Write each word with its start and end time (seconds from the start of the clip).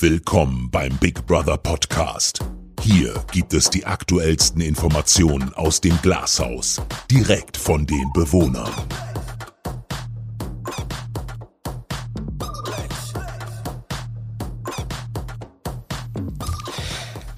Willkommen 0.00 0.70
beim 0.70 0.96
Big 0.98 1.26
Brother 1.26 1.56
Podcast. 1.56 2.38
Hier 2.82 3.14
gibt 3.32 3.52
es 3.52 3.68
die 3.68 3.84
aktuellsten 3.84 4.60
Informationen 4.60 5.52
aus 5.54 5.80
dem 5.80 5.98
Glashaus, 6.02 6.80
direkt 7.10 7.56
von 7.56 7.84
den 7.84 8.12
Bewohnern. 8.12 8.70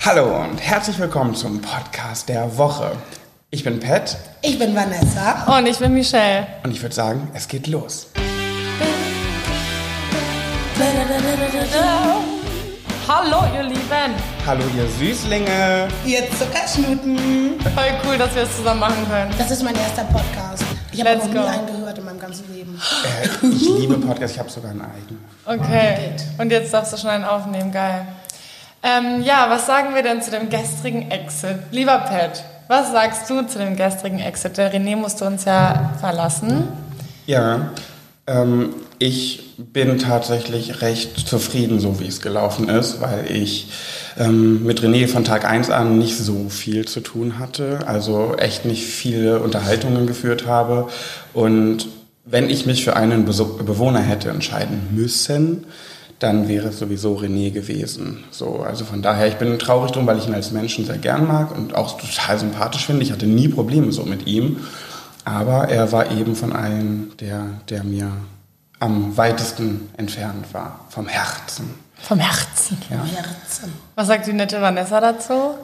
Hallo 0.00 0.42
und 0.42 0.58
herzlich 0.58 0.98
willkommen 0.98 1.34
zum 1.34 1.62
Podcast 1.62 2.29
der 2.29 2.58
Woche. 2.58 2.92
Ich 3.50 3.64
bin 3.64 3.80
Pat 3.80 4.18
Ich 4.42 4.58
bin 4.58 4.74
Vanessa. 4.74 5.58
Und 5.58 5.66
ich 5.66 5.79
bin 5.79 5.95
Michelle. 5.95 6.46
und 6.62 6.72
ich 6.72 6.82
würde 6.82 6.95
sagen, 6.95 7.30
es 7.32 7.48
geht 7.48 7.68
los. 7.68 8.08
Hallo, 13.12 13.42
ihr 13.52 13.64
Lieben. 13.64 14.14
Hallo 14.46 14.62
ihr 14.76 14.86
Süßlinge. 14.86 15.89
Ihr 16.07 16.30
Zuckerschnuten. 16.30 17.58
Voll 17.58 17.90
cool, 18.07 18.16
dass 18.16 18.32
wir 18.36 18.43
es 18.43 18.57
zusammen 18.57 18.79
machen 18.79 19.04
können. 19.11 19.35
Das 19.36 19.50
ist 19.50 19.64
mein 19.64 19.75
erster 19.75 20.04
Podcast. 20.04 20.62
Ich 20.93 21.04
habe 21.04 21.18
noch 21.18 21.26
nie 21.26 21.32
go. 21.32 21.40
einen 21.40 21.66
gehört 21.66 21.99
in 21.99 22.04
meinem 22.04 22.21
ganzen 22.21 22.54
Leben. 22.54 22.80
Äh, 23.04 23.46
ich 23.49 23.68
liebe 23.68 23.94
Podcasts, 23.99 24.36
ich 24.36 24.38
habe 24.38 24.49
sogar 24.49 24.71
einen 24.71 24.82
eigenen. 24.82 25.25
Okay. 25.44 26.12
Und 26.38 26.52
jetzt 26.52 26.72
darfst 26.72 26.93
du 26.93 26.99
schon 26.99 27.11
einen 27.11 27.25
aufnehmen. 27.25 27.72
Geil. 27.72 28.07
Ähm, 28.85 29.24
ja, 29.24 29.46
was 29.50 29.66
sagen 29.66 29.93
wir 29.93 30.04
denn 30.04 30.22
zu 30.22 30.30
dem 30.30 30.49
gestrigen 30.49 31.11
Exit? 31.11 31.57
Lieber 31.72 31.99
Pat, 31.99 32.44
was 32.69 32.92
sagst 32.92 33.28
du 33.28 33.44
zu 33.44 33.58
dem 33.58 33.74
gestrigen 33.74 34.20
Exit? 34.20 34.56
Der 34.56 34.72
René 34.72 34.94
musste 34.94 35.24
uns 35.24 35.47
ja 35.47 35.94
verlassen. 35.98 36.69
Ja, 37.27 37.70
ähm, 38.28 38.72
ich 39.00 39.56
bin 39.56 39.98
tatsächlich 39.98 40.83
recht 40.83 41.27
zufrieden, 41.27 41.81
so 41.81 41.98
wie 42.00 42.06
es 42.06 42.20
gelaufen 42.20 42.69
ist, 42.69 43.00
weil 43.00 43.31
ich 43.31 43.69
ähm, 44.19 44.62
mit 44.64 44.83
René 44.83 45.08
von 45.08 45.25
Tag 45.25 45.47
1 45.47 45.70
an 45.70 45.98
nicht 45.98 46.19
so 46.19 46.50
viel 46.50 46.86
zu 46.86 47.00
tun 47.00 47.39
hatte, 47.39 47.80
also 47.86 48.36
echt 48.36 48.66
nicht 48.66 48.84
viele 48.84 49.41
Unterhaltungen 49.41 50.06
geführt 50.06 50.47
habe. 50.47 50.89
Und 51.33 51.89
wenn 52.27 52.50
ich 52.50 52.66
mich 52.66 52.84
für 52.84 52.94
einen 52.94 53.24
Bewohner 53.24 54.00
hätte 54.00 54.28
entscheiden 54.28 54.89
müssen, 54.92 55.64
dann 56.19 56.46
wäre 56.48 56.69
es 56.69 56.78
sowieso 56.78 57.17
René 57.17 57.50
gewesen. 57.52 58.24
So, 58.30 58.58
also 58.58 58.84
von 58.84 59.00
daher, 59.00 59.28
ich 59.28 59.36
bin 59.36 59.58
traurig 59.58 59.92
drum, 59.92 60.06
weil 60.06 60.19
ich 60.19 60.27
ihn 60.27 60.34
als 60.34 60.52
Menschen 60.52 60.84
sehr 60.84 60.98
gern 60.98 61.27
mag 61.27 61.56
und 61.56 61.74
auch 61.74 61.98
total 61.98 62.39
sympathisch 62.39 62.84
finde. 62.84 63.02
Ich 63.02 63.12
hatte 63.12 63.27
nie 63.27 63.48
Probleme 63.48 63.92
so 63.92 64.02
mit 64.02 64.27
ihm. 64.27 64.58
Aber 65.24 65.70
er 65.70 65.91
war 65.91 66.11
eben 66.12 66.36
von 66.36 66.52
allen 66.52 67.12
der, 67.19 67.62
der 67.70 67.84
mir 67.84 68.12
am 68.81 69.17
weitesten 69.17 69.89
entfernt 69.97 70.53
war. 70.53 70.86
Vom 70.89 71.06
Herzen. 71.06 71.75
Vom 72.03 72.19
Herzen. 72.19 72.78
Ja. 72.91 73.05
Herzen. 73.05 73.73
Was 73.95 74.09
sagt 74.09 74.27
die 74.27 74.33
nette 74.33 74.61
Vanessa 74.61 75.00
dazu? 75.00 75.55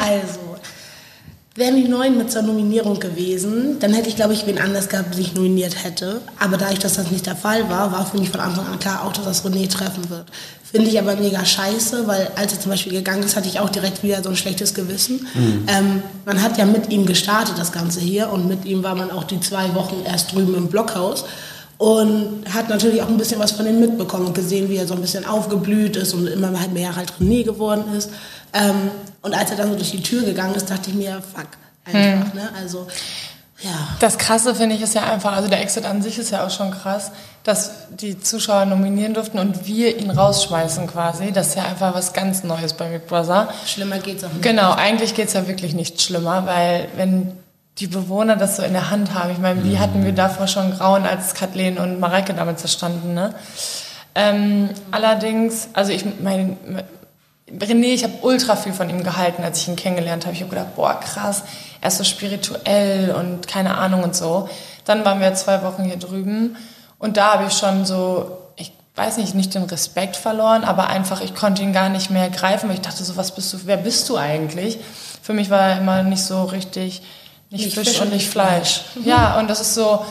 Also, 0.00 0.56
wären 1.54 1.76
die 1.76 1.88
Neuen 1.88 2.16
mit 2.16 2.30
zur 2.30 2.42
Nominierung 2.42 3.00
gewesen, 3.00 3.78
dann 3.80 3.92
hätte 3.92 4.08
ich, 4.08 4.16
glaube 4.16 4.32
ich, 4.32 4.46
wen 4.46 4.58
anders 4.58 4.88
gehabt, 4.88 5.14
den 5.14 5.20
ich 5.20 5.34
nominiert 5.34 5.84
hätte. 5.84 6.20
Aber 6.38 6.56
dadurch, 6.56 6.78
dass 6.78 6.94
das 6.94 7.10
nicht 7.10 7.26
der 7.26 7.36
Fall 7.36 7.68
war, 7.68 7.92
war 7.92 8.06
für 8.06 8.18
mich 8.18 8.30
von 8.30 8.40
Anfang 8.40 8.66
an 8.66 8.78
klar, 8.78 9.04
auch, 9.04 9.12
dass 9.12 9.24
das 9.24 9.44
René 9.44 9.68
treffen 9.68 10.08
wird. 10.10 10.26
Finde 10.70 10.90
ich 10.90 10.98
aber 10.98 11.16
mega 11.16 11.44
scheiße, 11.44 12.06
weil 12.06 12.30
als 12.36 12.52
er 12.52 12.60
zum 12.60 12.70
Beispiel 12.70 12.92
gegangen 12.92 13.22
ist, 13.22 13.36
hatte 13.36 13.48
ich 13.48 13.58
auch 13.58 13.70
direkt 13.70 14.02
wieder 14.02 14.22
so 14.22 14.28
ein 14.28 14.36
schlechtes 14.36 14.74
Gewissen. 14.74 15.26
Ähm, 15.66 16.02
man 16.26 16.42
hat 16.42 16.58
ja 16.58 16.66
mit 16.66 16.90
ihm 16.90 17.06
gestartet, 17.06 17.58
das 17.58 17.72
Ganze 17.72 18.00
hier, 18.00 18.30
und 18.30 18.46
mit 18.46 18.66
ihm 18.66 18.82
war 18.82 18.94
man 18.94 19.10
auch 19.10 19.24
die 19.24 19.40
zwei 19.40 19.74
Wochen 19.74 20.02
erst 20.04 20.32
drüben 20.32 20.54
im 20.54 20.68
Blockhaus. 20.68 21.24
Und 21.78 22.42
hat 22.52 22.68
natürlich 22.68 23.02
auch 23.02 23.08
ein 23.08 23.16
bisschen 23.16 23.40
was 23.40 23.52
von 23.52 23.64
ihm 23.64 23.78
mitbekommen 23.78 24.26
und 24.26 24.34
gesehen, 24.34 24.68
wie 24.68 24.76
er 24.76 24.86
so 24.88 24.94
ein 24.94 25.00
bisschen 25.00 25.24
aufgeblüht 25.24 25.96
ist 25.96 26.12
und 26.12 26.26
immer 26.26 26.58
halt 26.58 26.72
mehr 26.72 26.96
halt 26.96 27.12
René 27.20 27.44
geworden 27.44 27.84
ist. 27.96 28.10
Ähm, 28.52 28.90
und 29.22 29.32
als 29.32 29.52
er 29.52 29.56
dann 29.56 29.70
so 29.70 29.76
durch 29.76 29.92
die 29.92 30.02
Tür 30.02 30.22
gegangen 30.22 30.56
ist, 30.56 30.68
dachte 30.68 30.90
ich 30.90 30.96
mir, 30.96 31.22
fuck, 31.34 31.46
einfach, 31.84 32.34
ne? 32.34 32.50
Also, 32.60 32.88
ja. 33.60 33.88
Das 34.00 34.18
Krasse 34.18 34.54
finde 34.54 34.76
ich 34.76 34.82
ist 34.82 34.94
ja 34.94 35.04
einfach, 35.04 35.32
also 35.32 35.48
der 35.48 35.60
Exit 35.60 35.84
an 35.84 36.02
sich 36.02 36.18
ist 36.18 36.30
ja 36.30 36.46
auch 36.46 36.50
schon 36.50 36.70
krass, 36.70 37.10
dass 37.42 37.72
die 37.90 38.20
Zuschauer 38.20 38.66
nominieren 38.66 39.14
durften 39.14 39.38
und 39.38 39.66
wir 39.66 39.98
ihn 39.98 40.10
rausschmeißen 40.10 40.86
quasi. 40.86 41.32
Das 41.32 41.48
ist 41.48 41.56
ja 41.56 41.64
einfach 41.64 41.94
was 41.94 42.12
ganz 42.12 42.44
Neues 42.44 42.72
bei 42.72 42.88
Big 42.88 43.06
Brother. 43.06 43.48
Schlimmer 43.66 43.98
geht's 43.98 44.22
auch 44.22 44.32
nicht. 44.32 44.42
Genau, 44.42 44.72
eigentlich 44.72 45.14
geht's 45.14 45.32
ja 45.32 45.48
wirklich 45.48 45.74
nicht 45.74 46.00
schlimmer, 46.02 46.46
weil 46.46 46.88
wenn 46.96 47.32
die 47.78 47.86
Bewohner 47.86 48.36
das 48.36 48.56
so 48.56 48.62
in 48.62 48.72
der 48.72 48.90
Hand 48.90 49.14
haben, 49.14 49.30
ich 49.30 49.38
meine, 49.38 49.62
wie 49.64 49.78
hatten 49.78 50.04
wir 50.04 50.12
davor 50.12 50.48
schon 50.48 50.76
Grauen, 50.76 51.04
als 51.04 51.34
Kathleen 51.34 51.78
und 51.78 52.00
Mareike 52.00 52.34
damit 52.34 52.58
zerstanden, 52.58 53.14
ne? 53.14 53.34
Ähm, 54.14 54.70
allerdings, 54.90 55.68
also 55.74 55.92
ich 55.92 56.04
meine, 56.20 56.56
René, 57.50 57.94
ich 57.94 58.04
habe 58.04 58.14
ultra 58.22 58.56
viel 58.56 58.72
von 58.72 58.90
ihm 58.90 59.04
gehalten, 59.04 59.42
als 59.42 59.62
ich 59.62 59.68
ihn 59.68 59.76
kennengelernt 59.76 60.26
habe. 60.26 60.34
Ich 60.34 60.42
habe 60.42 60.50
gedacht, 60.50 60.74
boah, 60.76 60.98
krass, 61.00 61.44
er 61.80 61.88
ist 61.88 61.98
so 61.98 62.04
spirituell 62.04 63.12
und 63.12 63.46
keine 63.46 63.76
Ahnung 63.78 64.02
und 64.02 64.14
so. 64.14 64.48
Dann 64.84 65.04
waren 65.04 65.20
wir 65.20 65.32
zwei 65.34 65.62
Wochen 65.62 65.84
hier 65.84 65.96
drüben 65.96 66.56
und 66.98 67.16
da 67.16 67.34
habe 67.34 67.44
ich 67.46 67.52
schon 67.52 67.84
so, 67.84 68.38
ich 68.56 68.72
weiß 68.96 69.18
nicht, 69.18 69.34
nicht 69.34 69.54
den 69.54 69.62
Respekt 69.62 70.16
verloren, 70.16 70.64
aber 70.64 70.88
einfach, 70.88 71.20
ich 71.20 71.34
konnte 71.34 71.62
ihn 71.62 71.72
gar 71.72 71.88
nicht 71.88 72.10
mehr 72.10 72.28
greifen, 72.28 72.68
weil 72.68 72.76
ich 72.76 72.82
dachte 72.82 73.04
so, 73.04 73.16
was 73.16 73.34
bist 73.34 73.52
du, 73.52 73.58
wer 73.64 73.76
bist 73.76 74.08
du 74.08 74.16
eigentlich? 74.16 74.78
Für 75.22 75.32
mich 75.32 75.48
war 75.48 75.60
er 75.60 75.78
immer 75.78 76.02
nicht 76.02 76.22
so 76.22 76.44
richtig, 76.44 77.02
nicht, 77.50 77.64
Nicht 77.64 77.74
Fisch, 77.74 77.88
Fisch 77.88 78.00
und 78.00 78.12
nicht 78.12 78.28
Fleisch. 78.28 78.82
Ja, 79.04 79.38
und 79.38 79.48
das 79.48 79.60
ist 79.60 79.74
so, 79.74 80.04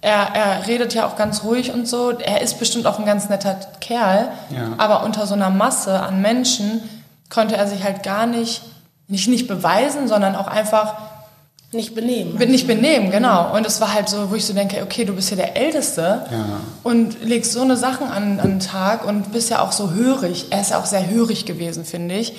er, 0.00 0.34
er 0.34 0.66
redet 0.66 0.94
ja 0.94 1.06
auch 1.06 1.16
ganz 1.16 1.42
ruhig 1.44 1.72
und 1.72 1.88
so. 1.88 2.10
Er 2.18 2.40
ist 2.42 2.58
bestimmt 2.58 2.86
auch 2.86 2.98
ein 2.98 3.06
ganz 3.06 3.28
netter 3.28 3.56
Kerl, 3.80 4.28
Ja. 4.50 4.72
aber 4.78 5.04
unter 5.04 5.26
so 5.26 5.34
einer 5.34 5.50
Masse 5.50 6.00
an 6.00 6.20
Menschen 6.20 6.82
konnte 7.30 7.56
er 7.56 7.66
sich 7.66 7.82
halt 7.82 8.02
gar 8.02 8.26
nicht, 8.26 8.62
nicht, 9.08 9.28
nicht 9.28 9.46
beweisen, 9.48 10.06
sondern 10.08 10.36
auch 10.36 10.48
einfach 10.48 10.94
Nicht 11.72 11.94
benehmen. 11.94 12.36
bin 12.36 12.50
nicht 12.50 12.66
benehmen, 12.66 13.10
genau. 13.10 13.54
Und 13.56 13.66
es 13.66 13.80
war 13.80 13.94
halt 13.94 14.08
so, 14.10 14.30
wo 14.30 14.34
ich 14.34 14.44
so 14.44 14.52
denke, 14.52 14.82
okay, 14.82 15.06
du 15.06 15.14
bist 15.14 15.30
ja 15.30 15.36
der 15.36 15.56
Älteste 15.56 16.26
Ja. 16.30 16.44
und 16.82 17.22
legst 17.24 17.52
so 17.52 17.62
eine 17.62 17.78
Sachen 17.78 18.08
an, 18.10 18.38
an 18.40 18.48
den 18.58 18.60
Tag 18.60 19.06
und 19.06 19.32
bist 19.32 19.48
ja 19.48 19.60
auch 19.62 19.72
so 19.72 19.92
hörig. 19.92 20.48
Er 20.50 20.60
ist 20.60 20.70
ja 20.72 20.78
auch 20.78 20.84
sehr 20.84 21.08
hörig 21.08 21.46
gewesen, 21.46 21.86
finde 21.86 22.16
ich. 22.16 22.34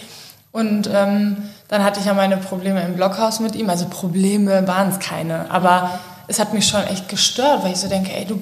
Und 0.51 0.87
ähm, 0.93 1.37
dann 1.73 1.83
hatte 1.83 1.99
ich 1.99 2.05
ja 2.05 2.13
meine 2.13 2.37
Probleme 2.37 2.83
im 2.83 2.93
Blockhaus 2.95 3.39
mit 3.39 3.55
ihm. 3.55 3.67
Also 3.67 3.87
Probleme 3.87 4.67
waren 4.67 4.89
es 4.89 4.99
keine, 4.99 5.49
aber 5.49 5.99
es 6.27 6.37
hat 6.37 6.53
mich 6.53 6.67
schon 6.67 6.83
echt 6.83 7.09
gestört, 7.09 7.63
weil 7.63 7.71
ich 7.71 7.79
so 7.79 7.87
denke, 7.87 8.11
ey, 8.13 8.25
du 8.25 8.39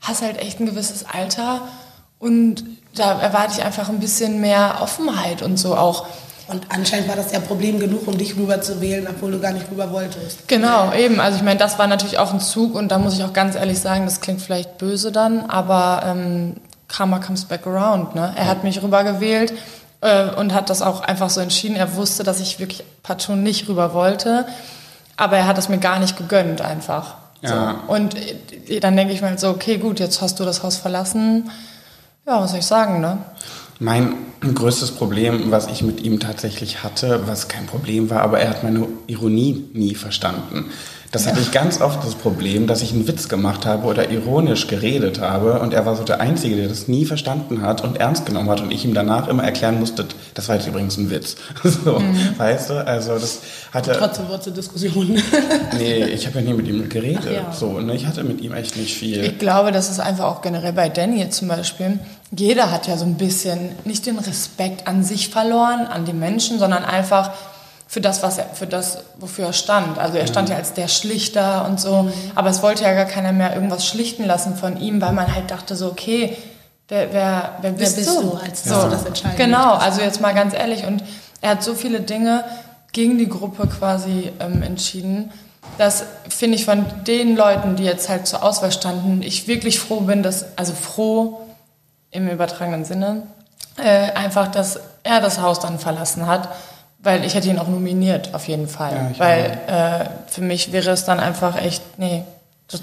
hast 0.00 0.22
halt 0.22 0.38
echt 0.38 0.60
ein 0.60 0.66
gewisses 0.66 1.04
Alter 1.04 1.62
und 2.20 2.62
da 2.94 3.20
erwarte 3.20 3.54
ich 3.58 3.64
einfach 3.64 3.88
ein 3.88 3.98
bisschen 3.98 4.40
mehr 4.40 4.76
Offenheit 4.80 5.42
und 5.42 5.56
so 5.56 5.76
auch. 5.76 6.06
Und 6.46 6.66
anscheinend 6.68 7.08
war 7.08 7.16
das 7.16 7.32
ja 7.32 7.40
Problem 7.40 7.80
genug, 7.80 8.06
um 8.06 8.16
dich 8.16 8.36
rüber 8.36 8.60
zu 8.60 8.80
wählen, 8.80 9.08
obwohl 9.10 9.32
du 9.32 9.40
gar 9.40 9.50
nicht 9.50 9.68
rüber 9.68 9.90
wolltest. 9.90 10.46
Genau, 10.46 10.92
eben. 10.92 11.18
Also 11.18 11.38
ich 11.38 11.42
meine, 11.42 11.58
das 11.58 11.80
war 11.80 11.88
natürlich 11.88 12.18
auch 12.18 12.32
ein 12.32 12.38
Zug 12.38 12.76
und 12.76 12.92
da 12.92 12.98
muss 12.98 13.14
ich 13.14 13.24
auch 13.24 13.32
ganz 13.32 13.56
ehrlich 13.56 13.80
sagen, 13.80 14.04
das 14.04 14.20
klingt 14.20 14.40
vielleicht 14.40 14.78
böse 14.78 15.10
dann, 15.10 15.50
aber 15.50 16.04
ähm, 16.06 16.54
Karma 16.86 17.18
comes 17.18 17.44
back 17.44 17.66
around. 17.66 18.14
Ne? 18.14 18.32
Er 18.36 18.46
hat 18.46 18.62
mich 18.62 18.80
rübergewählt 18.80 19.52
äh, 20.02 20.28
und 20.34 20.52
hat 20.52 20.68
das 20.68 20.82
auch 20.82 21.00
einfach 21.00 21.30
so 21.30 21.40
entschieden. 21.40 21.76
Er 21.76 21.96
wusste, 21.96 22.24
dass 22.24 22.40
ich 22.40 22.58
wirklich 22.58 22.84
partout 23.02 23.36
nicht 23.36 23.68
rüber 23.68 23.94
wollte, 23.94 24.46
aber 25.16 25.38
er 25.38 25.46
hat 25.46 25.56
es 25.56 25.70
mir 25.70 25.78
gar 25.78 25.98
nicht 25.98 26.18
gegönnt 26.18 26.60
einfach. 26.60 27.14
Ja. 27.40 27.80
So. 27.86 27.92
Und 27.94 28.14
äh, 28.68 28.80
dann 28.80 28.96
denke 28.96 29.14
ich 29.14 29.22
mir 29.22 29.28
halt 29.28 29.40
so, 29.40 29.48
okay, 29.48 29.78
gut, 29.78 30.00
jetzt 30.00 30.20
hast 30.20 30.38
du 30.38 30.44
das 30.44 30.62
Haus 30.62 30.76
verlassen. 30.76 31.50
Ja, 32.26 32.40
was 32.40 32.50
soll 32.50 32.60
ich 32.60 32.66
sagen, 32.66 33.00
ne? 33.00 33.18
Mein 33.78 34.14
größtes 34.42 34.92
Problem, 34.92 35.50
was 35.50 35.66
ich 35.66 35.82
mit 35.82 36.02
ihm 36.02 36.20
tatsächlich 36.20 36.84
hatte, 36.84 37.26
was 37.26 37.48
kein 37.48 37.66
Problem 37.66 38.10
war, 38.10 38.20
aber 38.20 38.38
er 38.38 38.50
hat 38.50 38.62
meine 38.62 38.86
Ironie 39.08 39.68
nie 39.72 39.94
verstanden. 39.96 40.70
Das 41.12 41.26
hatte 41.26 41.40
ich 41.40 41.52
ganz 41.52 41.82
oft 41.82 42.02
das 42.02 42.14
Problem, 42.14 42.66
dass 42.66 42.80
ich 42.80 42.94
einen 42.94 43.06
Witz 43.06 43.28
gemacht 43.28 43.66
habe 43.66 43.86
oder 43.86 44.10
ironisch 44.10 44.66
geredet 44.66 45.20
habe 45.20 45.60
und 45.60 45.74
er 45.74 45.84
war 45.84 45.94
so 45.94 46.04
der 46.04 46.22
Einzige, 46.22 46.56
der 46.56 46.68
das 46.68 46.88
nie 46.88 47.04
verstanden 47.04 47.60
hat 47.60 47.84
und 47.84 47.98
ernst 47.98 48.24
genommen 48.24 48.48
hat 48.48 48.62
und 48.62 48.72
ich 48.72 48.86
ihm 48.86 48.94
danach 48.94 49.28
immer 49.28 49.44
erklären 49.44 49.78
musste, 49.78 50.06
das 50.32 50.48
war 50.48 50.56
jetzt 50.56 50.66
übrigens 50.66 50.96
ein 50.96 51.10
Witz. 51.10 51.36
So, 51.84 52.00
weißt 52.38 52.70
du? 52.70 52.86
Also 52.86 53.18
das 53.18 53.40
hatte... 53.72 53.92
Trotzdem 53.92 54.28
wurde 54.28 54.40
zur 54.40 54.52
Diskussion. 54.54 55.22
Nee, 55.78 56.04
ich 56.04 56.26
habe 56.26 56.40
ja 56.40 56.44
nie 56.46 56.54
mit 56.54 56.68
ihm 56.68 56.88
geredet. 56.88 57.32
Ja. 57.32 57.52
So, 57.52 57.80
ne? 57.80 57.94
Ich 57.94 58.06
hatte 58.06 58.24
mit 58.24 58.40
ihm 58.40 58.52
echt 58.52 58.76
nicht 58.76 58.94
viel. 58.94 59.22
Ich 59.24 59.38
glaube, 59.38 59.72
das 59.72 59.90
ist 59.90 60.00
einfach 60.00 60.24
auch 60.24 60.42
generell 60.42 60.72
bei 60.72 60.88
jetzt 60.88 61.38
zum 61.38 61.48
Beispiel. 61.48 61.98
Jeder 62.30 62.70
hat 62.70 62.86
ja 62.86 62.96
so 62.96 63.04
ein 63.04 63.16
bisschen 63.16 63.70
nicht 63.84 64.06
den 64.06 64.18
Respekt 64.18 64.86
an 64.86 65.02
sich 65.04 65.28
verloren, 65.28 65.86
an 65.86 66.04
die 66.04 66.12
Menschen, 66.12 66.58
sondern 66.58 66.84
einfach 66.84 67.30
für 67.92 68.00
das, 68.00 68.22
was 68.22 68.38
er, 68.38 68.46
für 68.54 68.66
das, 68.66 69.04
wofür 69.18 69.48
er 69.48 69.52
stand. 69.52 69.98
Also 69.98 70.16
er 70.16 70.26
stand 70.26 70.48
ja 70.48 70.56
als 70.56 70.72
der 70.72 70.88
Schlichter 70.88 71.66
und 71.66 71.78
so, 71.78 72.10
aber 72.34 72.48
es 72.48 72.62
wollte 72.62 72.84
ja 72.84 72.94
gar 72.94 73.04
keiner 73.04 73.34
mehr 73.34 73.54
irgendwas 73.54 73.86
schlichten 73.86 74.24
lassen 74.24 74.56
von 74.56 74.80
ihm, 74.80 75.02
weil 75.02 75.12
man 75.12 75.34
halt 75.34 75.50
dachte 75.50 75.76
so, 75.76 75.88
okay, 75.88 76.34
wer, 76.88 77.12
wer, 77.12 77.58
wer 77.60 77.72
bist, 77.72 77.96
bist 77.96 78.08
du, 78.08 78.32
als 78.32 78.62
dass 78.62 78.80
so, 78.80 78.84
du 78.84 78.90
das 78.92 79.04
entscheiden 79.04 79.36
Genau, 79.36 79.74
also 79.74 80.00
jetzt 80.00 80.22
mal 80.22 80.32
ganz 80.32 80.54
ehrlich. 80.54 80.86
Und 80.86 81.04
er 81.42 81.50
hat 81.50 81.62
so 81.62 81.74
viele 81.74 82.00
Dinge 82.00 82.44
gegen 82.92 83.18
die 83.18 83.28
Gruppe 83.28 83.66
quasi 83.66 84.32
ähm, 84.40 84.62
entschieden, 84.62 85.30
dass 85.76 86.04
finde 86.30 86.56
ich 86.56 86.64
von 86.64 86.86
den 87.06 87.36
Leuten, 87.36 87.76
die 87.76 87.84
jetzt 87.84 88.08
halt 88.08 88.26
zur 88.26 88.42
Auswahl 88.42 88.72
standen, 88.72 89.20
ich 89.22 89.48
wirklich 89.48 89.78
froh 89.78 90.00
bin, 90.00 90.22
dass, 90.22 90.56
also 90.56 90.72
froh 90.72 91.42
im 92.10 92.26
übertragenen 92.26 92.86
Sinne, 92.86 93.24
äh, 93.76 94.12
einfach, 94.12 94.48
dass 94.48 94.80
er 95.02 95.20
das 95.20 95.42
Haus 95.42 95.60
dann 95.60 95.78
verlassen 95.78 96.26
hat, 96.26 96.48
weil 97.02 97.24
ich 97.24 97.34
hätte 97.34 97.48
ihn 97.48 97.58
auch 97.58 97.68
nominiert, 97.68 98.32
auf 98.34 98.46
jeden 98.48 98.68
Fall. 98.68 98.92
Ja, 98.92 99.18
weil 99.18 99.58
äh, 99.66 100.30
für 100.30 100.40
mich 100.42 100.72
wäre 100.72 100.90
es 100.90 101.04
dann 101.04 101.18
einfach 101.20 101.60
echt, 101.60 101.82
nee, 101.98 102.22
das, 102.68 102.80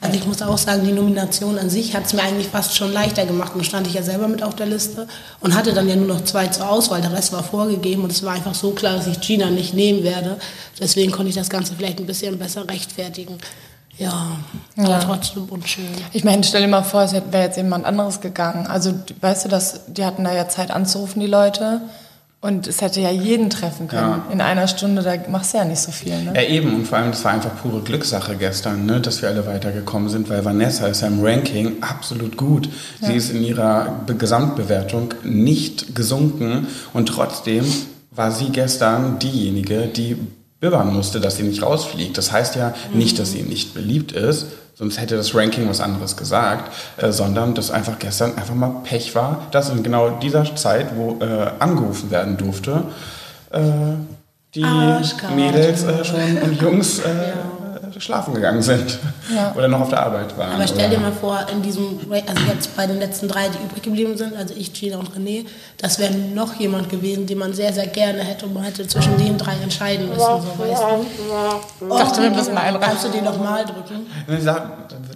Also 0.00 0.16
ich 0.16 0.26
muss 0.26 0.42
auch 0.42 0.58
sagen, 0.58 0.84
die 0.84 0.92
Nomination 0.92 1.58
an 1.58 1.70
sich 1.70 1.94
hat 1.96 2.06
es 2.06 2.12
mir 2.12 2.22
eigentlich 2.22 2.48
fast 2.48 2.76
schon 2.76 2.92
leichter 2.92 3.26
gemacht. 3.26 3.52
Dann 3.54 3.64
stand 3.64 3.86
ich 3.86 3.94
ja 3.94 4.02
selber 4.02 4.28
mit 4.28 4.42
auf 4.42 4.54
der 4.54 4.66
Liste 4.66 5.08
und 5.40 5.54
hatte 5.56 5.72
dann 5.72 5.88
ja 5.88 5.96
nur 5.96 6.06
noch 6.06 6.24
zwei 6.24 6.46
zur 6.48 6.68
Auswahl. 6.70 7.00
Der 7.00 7.12
Rest 7.12 7.32
war 7.32 7.42
vorgegeben 7.42 8.04
und 8.04 8.12
es 8.12 8.22
war 8.22 8.34
einfach 8.34 8.54
so 8.54 8.70
klar, 8.72 8.96
dass 8.96 9.06
ich 9.08 9.20
Gina 9.20 9.50
nicht 9.50 9.74
nehmen 9.74 10.02
werde. 10.04 10.36
Deswegen 10.80 11.10
konnte 11.12 11.30
ich 11.30 11.34
das 11.36 11.48
Ganze 11.50 11.74
vielleicht 11.74 11.98
ein 11.98 12.06
bisschen 12.06 12.38
besser 12.38 12.68
rechtfertigen. 12.68 13.38
Ja, 13.98 14.36
aber 14.76 14.88
Ja. 14.88 14.98
trotzdem 15.00 15.46
unschön. 15.46 15.88
Ich 16.12 16.22
meine, 16.22 16.44
stell 16.44 16.62
dir 16.62 16.68
mal 16.68 16.84
vor, 16.84 17.02
es 17.02 17.12
wäre 17.12 17.24
jetzt 17.44 17.56
jemand 17.56 17.84
anderes 17.84 18.20
gegangen. 18.20 18.68
Also, 18.68 18.94
weißt 19.20 19.46
du, 19.46 19.48
dass 19.48 19.80
die 19.88 20.04
hatten 20.04 20.22
da 20.22 20.32
ja 20.32 20.48
Zeit 20.48 20.70
anzurufen, 20.70 21.18
die 21.20 21.26
Leute. 21.26 21.80
Und 22.40 22.68
es 22.68 22.80
hätte 22.80 23.00
ja 23.00 23.10
jeden 23.10 23.50
treffen 23.50 23.88
können. 23.88 24.22
Ja. 24.28 24.32
In 24.32 24.40
einer 24.40 24.68
Stunde, 24.68 25.02
da 25.02 25.14
machst 25.28 25.52
du 25.54 25.58
ja 25.58 25.64
nicht 25.64 25.80
so 25.80 25.90
viel. 25.90 26.16
Ne? 26.22 26.32
Ja, 26.36 26.42
eben. 26.42 26.72
Und 26.72 26.86
vor 26.86 26.98
allem, 26.98 27.10
das 27.10 27.24
war 27.24 27.32
einfach 27.32 27.50
pure 27.60 27.80
Glückssache 27.80 28.36
gestern, 28.36 28.86
ne, 28.86 29.00
dass 29.00 29.22
wir 29.22 29.28
alle 29.28 29.44
weitergekommen 29.44 30.08
sind, 30.08 30.30
weil 30.30 30.44
Vanessa 30.44 30.86
ist 30.86 31.00
ja 31.00 31.08
im 31.08 31.20
Ranking 31.20 31.82
absolut 31.82 32.36
gut. 32.36 32.68
Sie 33.00 33.14
ist 33.14 33.30
in 33.30 33.42
ihrer 33.42 34.02
Be 34.06 34.14
Gesamtbewertung 34.14 35.14
nicht 35.24 35.96
gesunken 35.96 36.68
und 36.92 37.06
trotzdem 37.06 37.64
war 38.12 38.30
sie 38.30 38.50
gestern 38.50 39.18
diejenige, 39.18 39.88
die 39.88 40.16
bibbern 40.60 40.92
musste, 40.94 41.20
dass 41.20 41.36
sie 41.36 41.44
nicht 41.44 41.62
rausfliegt. 41.62 42.18
Das 42.18 42.30
heißt 42.30 42.54
ja 42.56 42.74
nicht, 42.92 43.18
dass 43.18 43.32
sie 43.32 43.42
nicht 43.42 43.74
beliebt 43.74 44.12
ist, 44.12 44.46
sonst 44.78 45.00
hätte 45.00 45.16
das 45.16 45.34
Ranking 45.34 45.68
was 45.68 45.80
anderes 45.80 46.16
gesagt, 46.16 46.72
äh, 46.98 47.10
sondern 47.10 47.54
dass 47.54 47.70
einfach 47.70 47.98
gestern 47.98 48.38
einfach 48.38 48.54
mal 48.54 48.76
Pech 48.84 49.14
war, 49.14 49.48
dass 49.50 49.70
in 49.70 49.82
genau 49.82 50.10
dieser 50.10 50.54
Zeit, 50.54 50.96
wo 50.96 51.18
äh, 51.20 51.50
angerufen 51.58 52.10
werden 52.10 52.36
durfte, 52.36 52.84
äh, 53.50 53.60
die. 54.54 54.64
Mädels 55.34 55.82
äh, 55.82 56.04
schon 56.04 56.38
und 56.42 56.62
Jungs 56.62 57.00
äh, 57.00 57.32
schlafen 57.98 58.34
gegangen 58.34 58.62
sind 58.62 58.98
Ja. 59.34 59.52
oder 59.56 59.68
noch 59.68 59.80
auf 59.80 59.88
der 59.88 60.02
Arbeit 60.02 60.36
waren. 60.38 60.52
Aber 60.54 60.66
stell 60.66 60.90
dir 60.90 60.98
mal 60.98 61.12
vor, 61.12 61.38
in 61.52 61.62
diesem, 61.62 61.98
also 62.10 62.42
jetzt 62.52 62.76
bei 62.76 62.86
den 62.86 62.98
letzten 62.98 63.28
drei, 63.28 63.48
die 63.48 63.58
übrig 63.64 63.82
geblieben 63.82 64.16
sind, 64.16 64.36
also 64.36 64.54
ich, 64.56 64.72
Gina 64.72 64.98
und 64.98 65.10
René, 65.16 65.44
das 65.78 65.98
wäre 65.98 66.12
noch 66.14 66.54
jemand 66.54 66.88
gewesen, 66.88 67.26
den 67.26 67.38
man 67.38 67.52
sehr, 67.52 67.72
sehr 67.72 67.86
gerne 67.86 68.20
hätte 68.20 68.46
und 68.46 68.54
man 68.54 68.64
hätte 68.64 68.86
zwischen 68.86 69.16
den 69.18 69.36
drei 69.38 69.54
entscheiden 69.62 70.08
müssen, 70.08 70.20
so 70.20 70.58
weißt 70.58 70.82
du. 70.82 71.86
Ich 71.86 71.98
dachte, 71.98 72.22
wir 72.22 72.30
müssen 72.30 72.56
einen 72.56 72.80
Kannst 72.80 73.04
du 73.04 73.08
den 73.08 73.24
nochmal 73.24 73.64
drücken? 73.64 74.06
Dann 74.26 74.38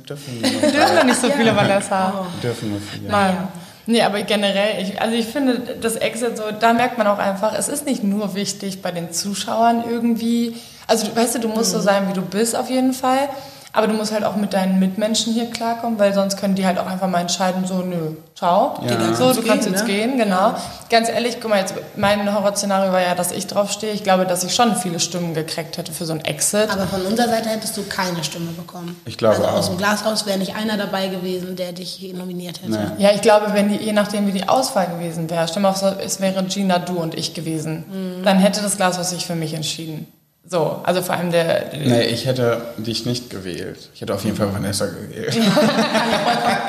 dürfen 0.06 0.40
wir 0.42 0.50
Wir 0.62 0.70
dürfen 0.70 0.96
doch 0.96 1.04
nicht 1.04 1.20
so 1.20 1.30
viele 1.30 1.56
Vanessa. 1.56 2.26
dürfen 2.42 2.70
nur 2.70 2.80
vier. 2.80 3.10
Mann. 3.10 3.48
Nee, 3.86 4.02
aber 4.02 4.22
generell, 4.22 4.80
ich, 4.82 5.00
also 5.00 5.14
ich 5.14 5.26
finde, 5.26 5.76
das 5.80 5.96
Exit 5.96 6.36
so, 6.36 6.44
da 6.58 6.72
merkt 6.72 6.98
man 6.98 7.06
auch 7.08 7.18
einfach, 7.18 7.54
es 7.54 7.68
ist 7.68 7.84
nicht 7.84 8.04
nur 8.04 8.34
wichtig 8.34 8.80
bei 8.80 8.92
den 8.92 9.12
Zuschauern 9.12 9.84
irgendwie. 9.88 10.54
Also, 10.86 11.14
weißt 11.14 11.36
du, 11.36 11.38
du 11.40 11.48
musst 11.48 11.72
so 11.72 11.80
sein, 11.80 12.08
wie 12.08 12.12
du 12.12 12.22
bist 12.22 12.54
auf 12.54 12.70
jeden 12.70 12.92
Fall. 12.92 13.28
Aber 13.74 13.86
du 13.86 13.94
musst 13.94 14.12
halt 14.12 14.22
auch 14.22 14.36
mit 14.36 14.52
deinen 14.52 14.78
Mitmenschen 14.78 15.32
hier 15.32 15.50
klarkommen, 15.50 15.98
weil 15.98 16.12
sonst 16.12 16.36
können 16.36 16.54
die 16.54 16.66
halt 16.66 16.78
auch 16.78 16.86
einfach 16.86 17.08
mal 17.08 17.20
entscheiden, 17.20 17.66
so, 17.66 17.76
nö, 17.76 18.16
ciao. 18.36 18.78
Ja. 18.86 19.14
So, 19.14 19.32
du 19.32 19.40
Gehen, 19.40 19.48
kannst 19.48 19.66
jetzt 19.66 19.86
ne? 19.86 19.86
gehen, 19.86 20.18
genau. 20.18 20.54
Ganz 20.90 21.08
ehrlich, 21.08 21.38
guck 21.40 21.48
mal, 21.50 21.58
jetzt, 21.60 21.72
mein 21.96 22.34
Horrorszenario 22.34 22.92
war 22.92 23.00
ja, 23.00 23.14
dass 23.14 23.32
ich 23.32 23.46
draufstehe. 23.46 23.92
Ich 23.92 24.04
glaube, 24.04 24.26
dass 24.26 24.44
ich 24.44 24.54
schon 24.54 24.76
viele 24.76 25.00
Stimmen 25.00 25.32
gekriegt 25.32 25.78
hätte 25.78 25.90
für 25.92 26.04
so 26.04 26.12
ein 26.12 26.22
Exit. 26.22 26.70
Aber 26.70 26.86
von 26.86 27.00
unserer 27.00 27.28
Seite 27.28 27.48
hättest 27.48 27.74
du 27.78 27.82
keine 27.84 28.22
Stimme 28.22 28.50
bekommen. 28.50 29.00
Ich 29.06 29.16
glaube 29.16 29.36
also 29.36 29.48
aus 29.48 29.64
auch. 29.64 29.68
dem 29.70 29.78
Glashaus 29.78 30.26
wäre 30.26 30.38
nicht 30.38 30.54
einer 30.54 30.76
dabei 30.76 31.08
gewesen, 31.08 31.56
der 31.56 31.72
dich 31.72 32.12
nominiert 32.14 32.60
hätte. 32.60 32.72
Nee. 32.72 33.02
Ja, 33.02 33.12
ich 33.14 33.22
glaube, 33.22 33.54
wenn 33.54 33.70
die, 33.70 33.76
je 33.76 33.92
nachdem, 33.94 34.26
wie 34.26 34.32
die 34.32 34.48
Auswahl 34.50 34.88
gewesen 34.88 35.30
wäre, 35.30 35.48
stell 35.48 35.62
mal 35.62 35.72
vor, 35.72 35.96
es 36.04 36.20
wäre 36.20 36.44
Gina, 36.44 36.78
du 36.78 36.98
und 36.98 37.14
ich 37.14 37.32
gewesen, 37.32 38.20
dann 38.22 38.38
hätte 38.38 38.60
das 38.60 38.76
Glashaus 38.76 39.08
sich 39.10 39.24
für 39.24 39.34
mich 39.34 39.54
entschieden. 39.54 40.06
So, 40.52 40.82
also 40.82 41.00
vor 41.00 41.14
allem 41.14 41.32
der. 41.32 41.70
Nee, 41.72 42.02
ich 42.02 42.26
hätte 42.26 42.60
dich 42.76 43.06
nicht 43.06 43.30
gewählt. 43.30 43.88
Ich 43.94 44.02
hätte 44.02 44.12
auf 44.12 44.22
jeden 44.22 44.36
Fall 44.36 44.52
Vanessa 44.52 44.84
gewählt. 44.84 45.34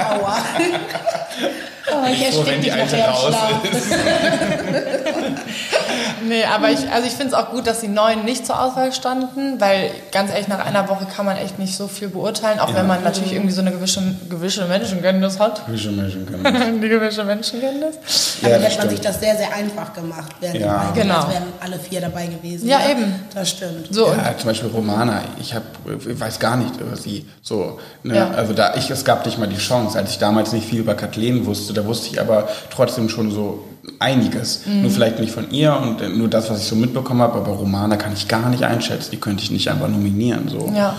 Aua. 0.09 0.37
oh, 1.91 2.05
ich 2.09 2.19
wenn 2.19 2.25
erstick 2.27 2.61
die 2.61 2.61
dich 2.61 2.71
alte 2.71 2.95
nachher 2.95 3.09
raus 3.09 3.27
Schlaf. 3.27 3.61
Nee, 6.33 6.45
aber 6.45 6.71
ich, 6.71 6.79
also 6.91 7.05
ich 7.05 7.13
finde 7.13 7.27
es 7.27 7.33
auch 7.35 7.51
gut, 7.51 7.67
dass 7.67 7.81
die 7.81 7.87
Neuen 7.87 8.25
nicht 8.25 8.43
zur 8.47 8.59
Auswahl 8.59 8.91
standen, 8.91 9.61
weil 9.61 9.91
ganz 10.11 10.31
ehrlich, 10.31 10.47
nach 10.47 10.65
einer 10.65 10.89
Woche 10.89 11.05
kann 11.05 11.27
man 11.27 11.37
echt 11.37 11.59
nicht 11.59 11.75
so 11.75 11.87
viel 11.87 12.07
beurteilen, 12.07 12.59
auch 12.59 12.69
Ja. 12.69 12.75
wenn 12.77 12.87
man 12.87 13.03
natürlich 13.03 13.33
irgendwie 13.33 13.53
so 13.53 13.61
eine 13.61 13.69
gewisse, 13.71 14.01
gewisse 14.29 14.65
Menschenkenntnis 14.65 15.39
hat. 15.39 15.61
Wie 15.67 15.77
schon 15.77 15.95
Menschen 15.95 16.25
können. 16.25 16.81
Die 16.81 16.89
gewisse 16.89 17.23
Menschenkenntnis. 17.23 18.39
Ja, 18.41 18.49
das 18.49 18.63
hätte 18.63 18.77
man 18.79 18.89
sich 18.89 18.99
das 19.01 19.19
sehr, 19.19 19.37
sehr 19.37 19.53
einfach 19.53 19.93
gemacht. 19.93 20.31
Wären 20.39 20.55
Ja. 20.55 20.85
die 20.91 20.99
beiden, 20.99 21.09
Genau. 21.09 21.29
wären 21.29 21.43
alle 21.59 21.77
vier 21.77 22.01
dabei 22.01 22.25
gewesen. 22.25 22.67
Ja, 22.67 22.79
ne? 22.79 22.91
eben. 22.91 23.15
Das 23.35 23.51
stimmt. 23.51 23.87
So, 23.91 24.07
Ja, 24.07 24.35
zum 24.35 24.47
Beispiel 24.49 24.69
Romana. 24.69 25.21
Ich 25.39 25.53
hab, 25.53 25.61
ich 25.85 26.19
weiß 26.19 26.39
gar 26.39 26.57
nicht 26.57 26.81
über 26.81 26.95
sie. 26.95 27.27
So, 27.43 27.79
ne? 28.01 28.15
Ja. 28.17 28.31
Also 28.31 28.53
da 28.53 28.73
ich, 28.75 28.89
es 28.89 29.05
gab 29.05 29.23
nicht 29.27 29.37
mal 29.37 29.47
die 29.47 29.57
Chance. 29.57 29.99
Als 29.99 30.09
ich 30.09 30.17
damals 30.17 30.51
nicht 30.51 30.67
viel 30.67 30.79
über 30.79 30.95
Kathleen 30.95 31.45
wusste, 31.45 31.73
da 31.73 31.85
wusste 31.85 32.07
ich 32.11 32.19
aber 32.19 32.47
trotzdem 32.71 33.07
schon 33.07 33.29
so 33.29 33.63
einiges. 33.99 34.65
Mhm. 34.65 34.83
Nur 34.83 34.91
vielleicht 34.91 35.19
nicht 35.19 35.31
von 35.31 35.51
ihr 35.51 35.75
und 35.75 36.01
äh, 36.01 36.09
nur 36.09 36.27
das, 36.27 36.49
was 36.49 36.61
ich 36.61 36.67
so 36.67 36.75
mitbekommen 36.75 37.21
habe. 37.21 37.39
Aber 37.39 37.51
Romana 37.51 37.97
kann 37.97 38.13
ich 38.13 38.27
gar 38.27 38.49
nicht 38.49 38.63
einschätzen. 38.63 39.11
Die 39.11 39.19
könnte 39.19 39.43
ich 39.43 39.51
nicht 39.51 39.69
einfach 39.69 39.87
nominieren. 39.87 40.47
So. 40.47 40.71
Ja. 40.75 40.95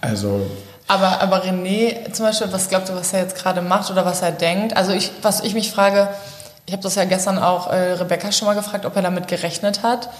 Also 0.00 0.46
Aber, 0.86 1.22
aber 1.22 1.44
René 1.44 2.12
zum 2.12 2.26
Beispiel, 2.26 2.48
was 2.50 2.68
glaubt 2.68 2.88
ihr, 2.90 2.96
was 2.96 3.12
er 3.12 3.20
jetzt 3.20 3.36
gerade 3.36 3.62
macht 3.62 3.90
oder 3.90 4.04
was 4.04 4.20
er 4.20 4.32
denkt? 4.32 4.76
Also 4.76 4.92
ich, 4.92 5.10
was 5.22 5.40
ich 5.40 5.54
mich 5.54 5.70
frage, 5.70 6.08
ich 6.66 6.72
habe 6.72 6.82
das 6.82 6.94
ja 6.94 7.04
gestern 7.04 7.38
auch 7.38 7.70
äh, 7.70 7.92
Rebecca 7.92 8.32
schon 8.32 8.46
mal 8.46 8.54
gefragt, 8.54 8.84
ob 8.84 8.94
er 8.96 9.02
damit 9.02 9.28
gerechnet 9.28 9.82
hat. 9.82 10.10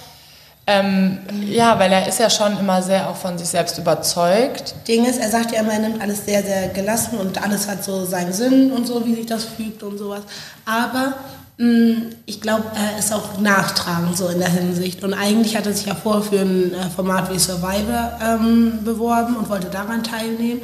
Ähm, 0.66 1.18
ja, 1.46 1.78
weil 1.78 1.92
er 1.92 2.08
ist 2.08 2.18
ja 2.18 2.30
schon 2.30 2.58
immer 2.58 2.80
sehr 2.80 3.10
auch 3.10 3.16
von 3.16 3.36
sich 3.36 3.48
selbst 3.48 3.76
überzeugt. 3.76 4.74
Ding 4.88 5.04
ist, 5.04 5.18
er 5.18 5.28
sagt 5.28 5.52
ja 5.52 5.60
immer, 5.60 5.74
er 5.74 5.80
nimmt 5.80 6.00
alles 6.00 6.24
sehr, 6.24 6.42
sehr 6.42 6.68
gelassen 6.68 7.18
und 7.18 7.42
alles 7.42 7.68
hat 7.68 7.84
so 7.84 8.06
seinen 8.06 8.32
Sinn 8.32 8.72
und 8.72 8.86
so, 8.86 9.04
wie 9.04 9.14
sich 9.14 9.26
das 9.26 9.44
fügt 9.44 9.82
und 9.82 9.98
sowas. 9.98 10.22
Aber 10.64 11.14
ich 11.56 12.40
glaube, 12.40 12.64
er 12.74 12.98
ist 12.98 13.12
auch 13.12 13.38
nachtragend 13.38 14.16
so 14.16 14.26
in 14.28 14.40
der 14.40 14.48
Hinsicht. 14.48 15.04
Und 15.04 15.14
eigentlich 15.14 15.56
hat 15.56 15.66
er 15.66 15.72
sich 15.72 15.86
ja 15.86 15.94
vorher 15.94 16.22
für 16.22 16.40
ein 16.40 16.74
äh, 16.74 16.90
Format 16.90 17.32
wie 17.32 17.38
Survivor 17.38 18.18
ähm, 18.20 18.80
beworben 18.84 19.36
und 19.36 19.48
wollte 19.48 19.68
daran 19.68 20.02
teilnehmen. 20.02 20.62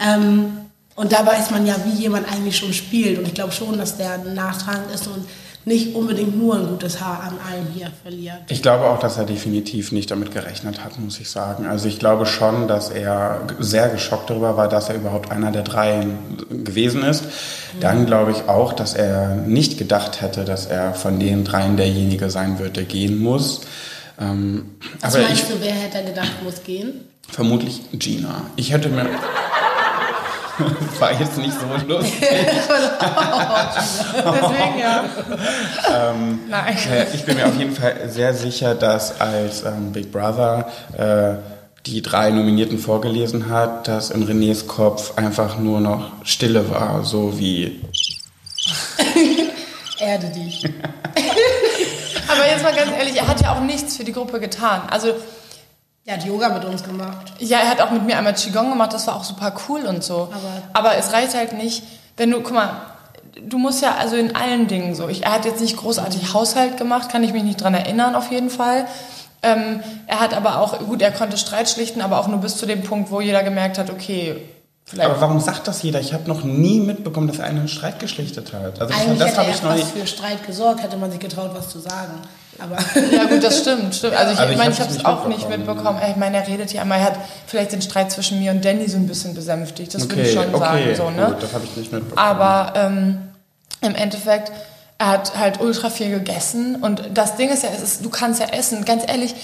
Ähm, 0.00 0.58
und 0.96 1.12
da 1.12 1.24
weiß 1.24 1.52
man 1.52 1.64
ja, 1.64 1.76
wie 1.84 2.02
jemand 2.02 2.30
eigentlich 2.30 2.56
schon 2.56 2.72
spielt. 2.72 3.18
Und 3.18 3.28
ich 3.28 3.34
glaube 3.34 3.52
schon, 3.52 3.78
dass 3.78 3.96
der 3.96 4.18
nachtragend 4.18 4.92
ist 4.92 5.06
und 5.06 5.26
nicht 5.64 5.94
unbedingt 5.94 6.36
nur 6.36 6.56
ein 6.56 6.66
gutes 6.66 7.00
Haar 7.00 7.20
an 7.22 7.38
allem 7.48 7.66
hier 7.74 7.88
verliert. 8.02 8.38
Ich 8.48 8.62
glaube 8.62 8.84
auch, 8.86 8.98
dass 8.98 9.16
er 9.16 9.24
definitiv 9.24 9.92
nicht 9.92 10.10
damit 10.10 10.32
gerechnet 10.32 10.84
hat, 10.84 10.98
muss 10.98 11.20
ich 11.20 11.30
sagen. 11.30 11.66
Also 11.66 11.88
ich 11.88 11.98
glaube 11.98 12.26
schon, 12.26 12.66
dass 12.68 12.90
er 12.90 13.42
sehr 13.60 13.88
geschockt 13.88 14.30
darüber 14.30 14.56
war, 14.56 14.68
dass 14.68 14.88
er 14.88 14.96
überhaupt 14.96 15.30
einer 15.30 15.52
der 15.52 15.62
drei 15.62 16.06
gewesen 16.50 17.02
ist. 17.04 17.24
Dann 17.80 18.06
glaube 18.06 18.32
ich 18.32 18.48
auch, 18.48 18.72
dass 18.72 18.94
er 18.94 19.36
nicht 19.36 19.78
gedacht 19.78 20.20
hätte, 20.20 20.44
dass 20.44 20.66
er 20.66 20.94
von 20.94 21.18
den 21.20 21.44
dreien 21.44 21.76
derjenige 21.76 22.28
sein 22.30 22.58
wird, 22.58 22.76
der 22.76 22.84
gehen 22.84 23.18
muss. 23.18 23.60
Ähm, 24.20 24.76
Was 25.00 25.14
aber 25.14 25.24
meinst 25.24 25.44
ich 25.44 25.48
du, 25.48 25.54
wer 25.60 25.72
hätte 25.72 26.04
gedacht, 26.04 26.42
muss 26.44 26.62
gehen? 26.64 27.08
vermutlich 27.28 27.80
Gina. 27.92 28.42
Ich 28.56 28.72
hätte 28.72 28.88
mir 28.90 29.06
war 30.98 31.12
jetzt 31.18 31.38
nicht 31.38 31.54
so 31.58 31.66
lustig. 31.86 32.20
Deswegen 34.14 34.78
ja. 34.78 35.04
Nein. 36.48 36.76
Äh, 36.90 37.06
Ich 37.14 37.24
bin 37.24 37.36
mir 37.36 37.46
auf 37.46 37.56
jeden 37.58 37.74
Fall 37.74 38.08
sehr 38.08 38.34
sicher, 38.34 38.74
dass 38.74 39.20
als 39.20 39.64
ähm, 39.64 39.92
Big 39.92 40.12
Brother 40.12 40.70
äh, 40.96 41.34
die 41.86 42.02
drei 42.02 42.30
Nominierten 42.30 42.78
vorgelesen 42.78 43.48
hat, 43.50 43.88
dass 43.88 44.10
in 44.10 44.26
Renés 44.28 44.66
Kopf 44.66 45.16
einfach 45.18 45.58
nur 45.58 45.80
noch 45.80 46.12
Stille 46.24 46.70
war, 46.70 47.04
so 47.04 47.38
wie 47.38 47.80
Erde 49.98 50.28
dich. 50.28 50.64
Aber 52.28 52.46
jetzt 52.48 52.62
mal 52.62 52.74
ganz 52.74 52.90
ehrlich, 52.96 53.16
er 53.16 53.28
hat 53.28 53.40
ja 53.40 53.54
auch 53.54 53.60
nichts 53.60 53.96
für 53.96 54.04
die 54.04 54.12
Gruppe 54.12 54.40
getan. 54.40 54.82
Also 54.90 55.14
Er 56.04 56.14
hat 56.14 56.24
Yoga 56.24 56.48
mit 56.48 56.64
uns 56.64 56.82
gemacht. 56.82 57.32
Ja, 57.38 57.58
er 57.60 57.68
hat 57.70 57.80
auch 57.80 57.90
mit 57.92 58.04
mir 58.04 58.16
einmal 58.18 58.34
Qigong 58.34 58.70
gemacht, 58.70 58.92
das 58.92 59.06
war 59.06 59.14
auch 59.16 59.24
super 59.24 59.54
cool 59.68 59.82
und 59.86 60.02
so. 60.02 60.28
Aber- 60.32 60.62
Aber, 60.72 60.96
es 60.96 61.12
reicht 61.12 61.34
halt 61.34 61.52
nicht, 61.52 61.84
wenn 62.16 62.30
du, 62.30 62.40
guck 62.40 62.52
mal, 62.54 62.70
du 63.40 63.56
musst 63.58 63.82
ja 63.82 63.94
also 63.94 64.16
in 64.16 64.34
allen 64.34 64.66
Dingen 64.66 64.94
so. 64.96 65.08
Ich, 65.08 65.22
er 65.24 65.32
hat 65.32 65.44
jetzt 65.44 65.60
nicht 65.60 65.76
großartig 65.76 66.34
Haushalt 66.34 66.76
gemacht, 66.76 67.08
kann 67.08 67.22
ich 67.22 67.32
mich 67.32 67.44
nicht 67.44 67.60
dran 67.60 67.74
erinnern 67.74 68.16
auf 68.16 68.30
jeden 68.32 68.50
Fall. 68.50 68.86
Ähm, 69.44 69.80
er 70.08 70.18
hat 70.20 70.34
aber 70.34 70.60
auch, 70.60 70.78
gut, 70.80 71.02
er 71.02 71.12
konnte 71.12 71.36
Streit 71.36 71.68
schlichten, 71.70 72.00
aber 72.00 72.18
auch 72.18 72.26
nur 72.28 72.38
bis 72.38 72.56
zu 72.56 72.66
dem 72.66 72.82
Punkt, 72.82 73.10
wo 73.12 73.20
jeder 73.20 73.42
gemerkt 73.44 73.78
hat, 73.78 73.90
okay, 73.90 74.40
vielleicht. 74.84 75.10
Aber 75.10 75.20
warum 75.20 75.40
sagt 75.40 75.68
das 75.68 75.82
jeder? 75.82 76.00
Ich 76.00 76.12
habe 76.12 76.28
noch 76.28 76.44
nie 76.44 76.80
mitbekommen, 76.80 77.28
dass 77.28 77.38
er 77.38 77.46
einen 77.46 77.68
Streit 77.68 77.98
geschlichtet 77.98 78.52
hat. 78.52 78.80
Also 78.80 78.94
Eigentlich 78.94 79.18
das 79.18 79.28
hätte 79.28 79.36
habe 79.38 79.48
er 79.48 79.54
ich 79.54 79.62
noch 79.62 79.74
nicht. 79.74 79.88
für 79.88 80.06
Streit 80.06 80.46
gesorgt, 80.46 80.82
hätte 80.82 80.96
man 80.96 81.10
sich 81.10 81.20
getraut, 81.20 81.50
was 81.54 81.68
zu 81.68 81.78
sagen. 81.80 82.12
Aber 82.58 82.76
Ja 83.12 83.24
gut, 83.24 83.42
das 83.42 83.58
stimmt, 83.60 83.94
stimmt. 83.94 84.14
Also 84.14 84.32
ich, 84.34 84.38
Also 84.38 84.52
ich 84.52 84.58
meine, 84.58 84.70
hab's 84.70 84.76
ich 84.76 84.80
habe 84.82 84.90
es 84.90 84.96
nicht 84.98 85.06
auch 85.06 85.26
nicht 85.26 85.48
mitbekommen. 85.48 85.98
Ich 86.10 86.16
meine, 86.16 86.36
er 86.36 86.46
redet 86.46 86.72
ja 86.72 86.82
immer, 86.82 86.96
er 86.96 87.04
hat 87.04 87.18
vielleicht 87.46 87.72
den 87.72 87.82
Streit 87.82 88.12
zwischen 88.12 88.38
mir 88.40 88.50
und 88.52 88.64
Danny 88.64 88.86
so 88.88 88.98
ein 88.98 89.06
bisschen 89.06 89.34
besänftigt. 89.34 89.94
Das 89.94 90.02
würde 90.02 90.14
Okay, 90.16 90.22
ich 90.28 90.32
schon 90.34 90.54
okay, 90.54 90.94
sagen. 90.94 91.14
So, 91.16 91.20
ne? 91.20 91.26
gut, 91.28 91.42
das 91.42 91.52
habe 91.54 91.64
ich 91.64 91.76
nicht 91.76 91.92
mitbekommen. 91.92 92.18
Aber 92.18 92.72
ähm, 92.76 93.18
im 93.80 93.94
Endeffekt, 93.94 94.52
er 94.98 95.08
hat 95.08 95.36
halt 95.36 95.60
ultra 95.60 95.90
viel 95.90 96.10
gegessen 96.10 96.76
und 96.76 97.02
das 97.14 97.36
Ding 97.36 97.48
ist 97.50 97.62
ja, 97.64 97.70
es 97.74 97.82
ist, 97.82 98.04
du 98.04 98.10
kannst 98.10 98.40
ja 98.40 98.46
essen, 98.48 98.84
ganz 98.84 99.02
ehrlich, 99.08 99.34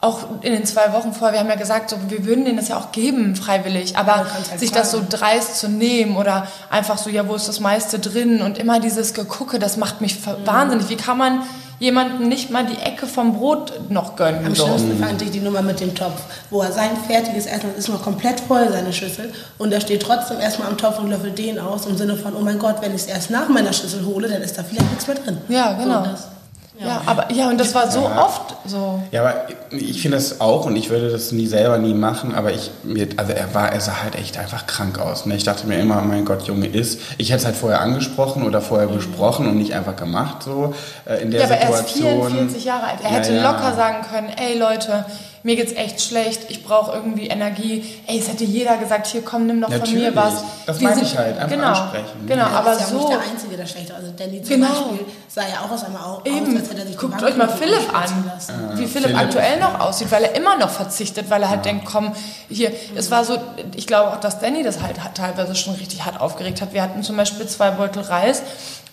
auch 0.00 0.42
in 0.42 0.52
den 0.52 0.64
zwei 0.66 0.92
Wochen 0.92 1.12
vorher, 1.12 1.32
wir 1.32 1.40
haben 1.40 1.48
ja 1.48 1.56
gesagt, 1.56 1.90
so, 1.90 1.96
wir 2.08 2.26
würden 2.26 2.44
denen 2.44 2.58
das 2.58 2.68
ja 2.68 2.76
auch 2.76 2.92
geben, 2.92 3.34
freiwillig, 3.34 3.96
aber 3.96 4.16
halt 4.16 4.58
sich 4.60 4.70
das 4.70 4.90
so 4.90 5.02
dreist 5.08 5.58
zu 5.58 5.68
nehmen 5.68 6.16
oder 6.16 6.46
einfach 6.70 6.98
so, 6.98 7.08
ja, 7.08 7.26
wo 7.28 7.34
ist 7.34 7.48
das 7.48 7.60
meiste 7.60 7.98
drin 7.98 8.42
und 8.42 8.58
immer 8.58 8.78
dieses 8.78 9.14
Gegucke, 9.14 9.58
das 9.58 9.76
macht 9.78 10.00
mich 10.02 10.16
Mhm. 10.20 10.46
wahnsinnig. 10.46 10.88
Wie 10.90 10.96
kann 10.96 11.16
man 11.16 11.42
jemandem 11.78 12.28
nicht 12.28 12.50
mal 12.50 12.64
die 12.66 12.78
Ecke 12.80 13.06
vom 13.06 13.34
Brot 13.34 13.72
noch 13.90 14.16
gönnen? 14.16 14.44
Am 14.46 14.54
so? 14.54 14.66
schlimmsten 14.66 14.98
fand 15.02 15.20
ich 15.22 15.30
die 15.30 15.40
Nummer 15.40 15.62
mit 15.62 15.80
dem 15.80 15.94
Topf, 15.94 16.20
wo 16.50 16.60
er 16.60 16.72
sein 16.72 16.90
fertiges 17.06 17.46
Essen 17.46 17.74
ist 17.76 17.88
noch 17.88 18.02
komplett 18.02 18.40
voll, 18.40 18.68
seine 18.70 18.92
Schüssel, 18.92 19.32
und 19.58 19.72
er 19.72 19.80
steht 19.80 20.02
trotzdem 20.02 20.40
erstmal 20.40 20.68
am 20.68 20.76
Topf 20.76 20.98
und 20.98 21.08
löffelt 21.08 21.38
den 21.38 21.58
aus, 21.58 21.86
im 21.86 21.96
Sinne 21.96 22.16
von, 22.16 22.34
oh 22.36 22.40
mein 22.40 22.58
Gott, 22.58 22.76
wenn 22.82 22.94
ich 22.94 23.02
es 23.02 23.06
erst 23.06 23.30
nach 23.30 23.48
meiner 23.48 23.72
Schüssel 23.72 24.04
hole, 24.04 24.28
dann 24.28 24.42
ist 24.42 24.56
da 24.58 24.62
vielleicht 24.62 24.90
nichts 24.90 25.06
mehr 25.06 25.16
drin. 25.16 25.38
Ja, 25.48 25.72
genau. 25.72 26.04
So, 26.04 26.35
Ja, 26.78 27.00
aber 27.06 27.32
ja, 27.32 27.48
und 27.48 27.58
das 27.58 27.74
war 27.74 27.90
so 27.90 28.06
oft 28.06 28.54
so. 28.66 29.02
Ja, 29.10 29.22
aber 29.22 29.34
ich 29.70 30.02
finde 30.02 30.18
das 30.18 30.40
auch 30.40 30.66
und 30.66 30.76
ich 30.76 30.90
würde 30.90 31.10
das 31.10 31.32
nie 31.32 31.46
selber 31.46 31.78
nie 31.78 31.94
machen, 31.94 32.34
aber 32.34 32.52
ich, 32.52 32.70
mir, 32.82 33.08
also 33.16 33.32
er 33.32 33.54
war, 33.54 33.72
er 33.72 33.80
sah 33.80 34.02
halt 34.02 34.14
echt 34.14 34.36
einfach 34.38 34.66
krank 34.66 34.98
aus. 34.98 35.24
Ne? 35.24 35.36
Ich 35.36 35.44
dachte 35.44 35.66
mir 35.66 35.78
immer, 35.78 36.02
mein 36.02 36.24
Gott, 36.24 36.42
Junge, 36.42 36.66
ist. 36.66 37.00
Ich 37.16 37.30
hätte 37.30 37.40
es 37.40 37.46
halt 37.46 37.56
vorher 37.56 37.80
angesprochen 37.80 38.42
oder 38.42 38.60
vorher 38.60 38.88
besprochen 38.88 39.46
und 39.48 39.56
nicht 39.56 39.72
einfach 39.74 39.96
gemacht 39.96 40.42
so 40.42 40.74
äh, 41.06 41.22
in 41.22 41.30
der 41.30 41.40
Ja, 41.40 41.46
aber 41.46 41.56
er 41.56 41.70
ist 41.70 41.94
Situation. 41.94 42.30
44 42.32 42.64
Jahre 42.64 42.86
alt. 42.88 42.98
Er 43.02 43.10
Ja, 43.10 43.16
hätte 43.16 43.34
ja. 43.34 43.50
locker 43.52 43.74
sagen 43.74 44.04
können, 44.10 44.28
ey 44.36 44.58
Leute, 44.58 45.06
mir 45.46 45.54
geht's 45.54 45.72
echt 45.72 46.00
schlecht, 46.02 46.40
ich 46.50 46.64
brauche 46.64 46.92
irgendwie 46.92 47.28
Energie. 47.28 47.84
Ey, 48.08 48.18
es 48.18 48.28
hätte 48.28 48.42
jeder 48.44 48.76
gesagt, 48.78 49.06
hier 49.06 49.22
komm, 49.22 49.46
nimm 49.46 49.60
doch 49.60 49.68
von 49.70 49.78
Natürlich. 49.78 50.02
mir 50.02 50.16
was. 50.16 50.42
Das 50.66 50.80
meine 50.80 51.00
ich 51.00 51.16
halt, 51.16 51.38
einfach 51.38 51.48
genau, 51.56 51.68
ansprechen. 51.68 52.26
Genau, 52.26 52.42
Er 52.46 52.50
aber 52.50 52.72
ist 52.72 52.80
ja 52.80 52.86
auch 52.86 52.90
so. 52.90 52.96
nicht 52.98 53.08
der 53.10 53.20
Einzige, 53.20 53.56
der 53.56 53.66
schlecht 53.66 53.92
Also 53.92 54.12
Danny 54.16 54.42
zum 54.42 54.56
Genau. 54.56 54.68
Beispiel 54.68 55.06
sah 55.28 55.42
ja 55.42 55.60
auch 55.64 55.70
aus 55.70 55.84
einmal 55.84 56.02
au- 56.02 56.14
aus, 56.16 56.20
Eben, 56.24 56.56
als 56.56 56.68
hätte 56.68 56.80
er 56.80 56.86
sich 56.86 56.96
die 56.96 57.00
guckt 57.06 57.22
euch 57.22 57.36
mal 57.36 57.48
Philipp 57.48 57.94
an, 57.94 58.24
lassen. 58.26 58.54
wie 58.74 58.86
Philipp, 58.86 59.10
Philipp. 59.10 59.16
aktuell 59.18 59.60
noch 59.60 59.78
aussieht, 59.80 60.10
weil 60.10 60.24
er 60.24 60.34
immer 60.34 60.56
noch 60.58 60.70
verzichtet, 60.70 61.30
weil 61.30 61.42
er 61.42 61.50
halt 61.50 61.64
denkt, 61.64 61.84
komm, 61.86 62.12
hier, 62.48 62.72
es 62.96 63.10
war 63.12 63.24
so, 63.24 63.38
ich 63.76 63.86
glaube 63.86 64.10
auch, 64.12 64.20
dass 64.20 64.40
Danny 64.40 64.64
das 64.64 64.82
halt 64.82 65.04
hat, 65.04 65.14
teilweise 65.16 65.54
schon 65.54 65.74
richtig 65.74 66.04
hart 66.04 66.20
aufgeregt 66.20 66.60
hat. 66.60 66.72
Wir 66.72 66.82
hatten 66.82 67.02
zum 67.04 67.16
Beispiel 67.16 67.46
zwei 67.46 67.70
Beutel 67.70 68.02
Reis 68.02 68.42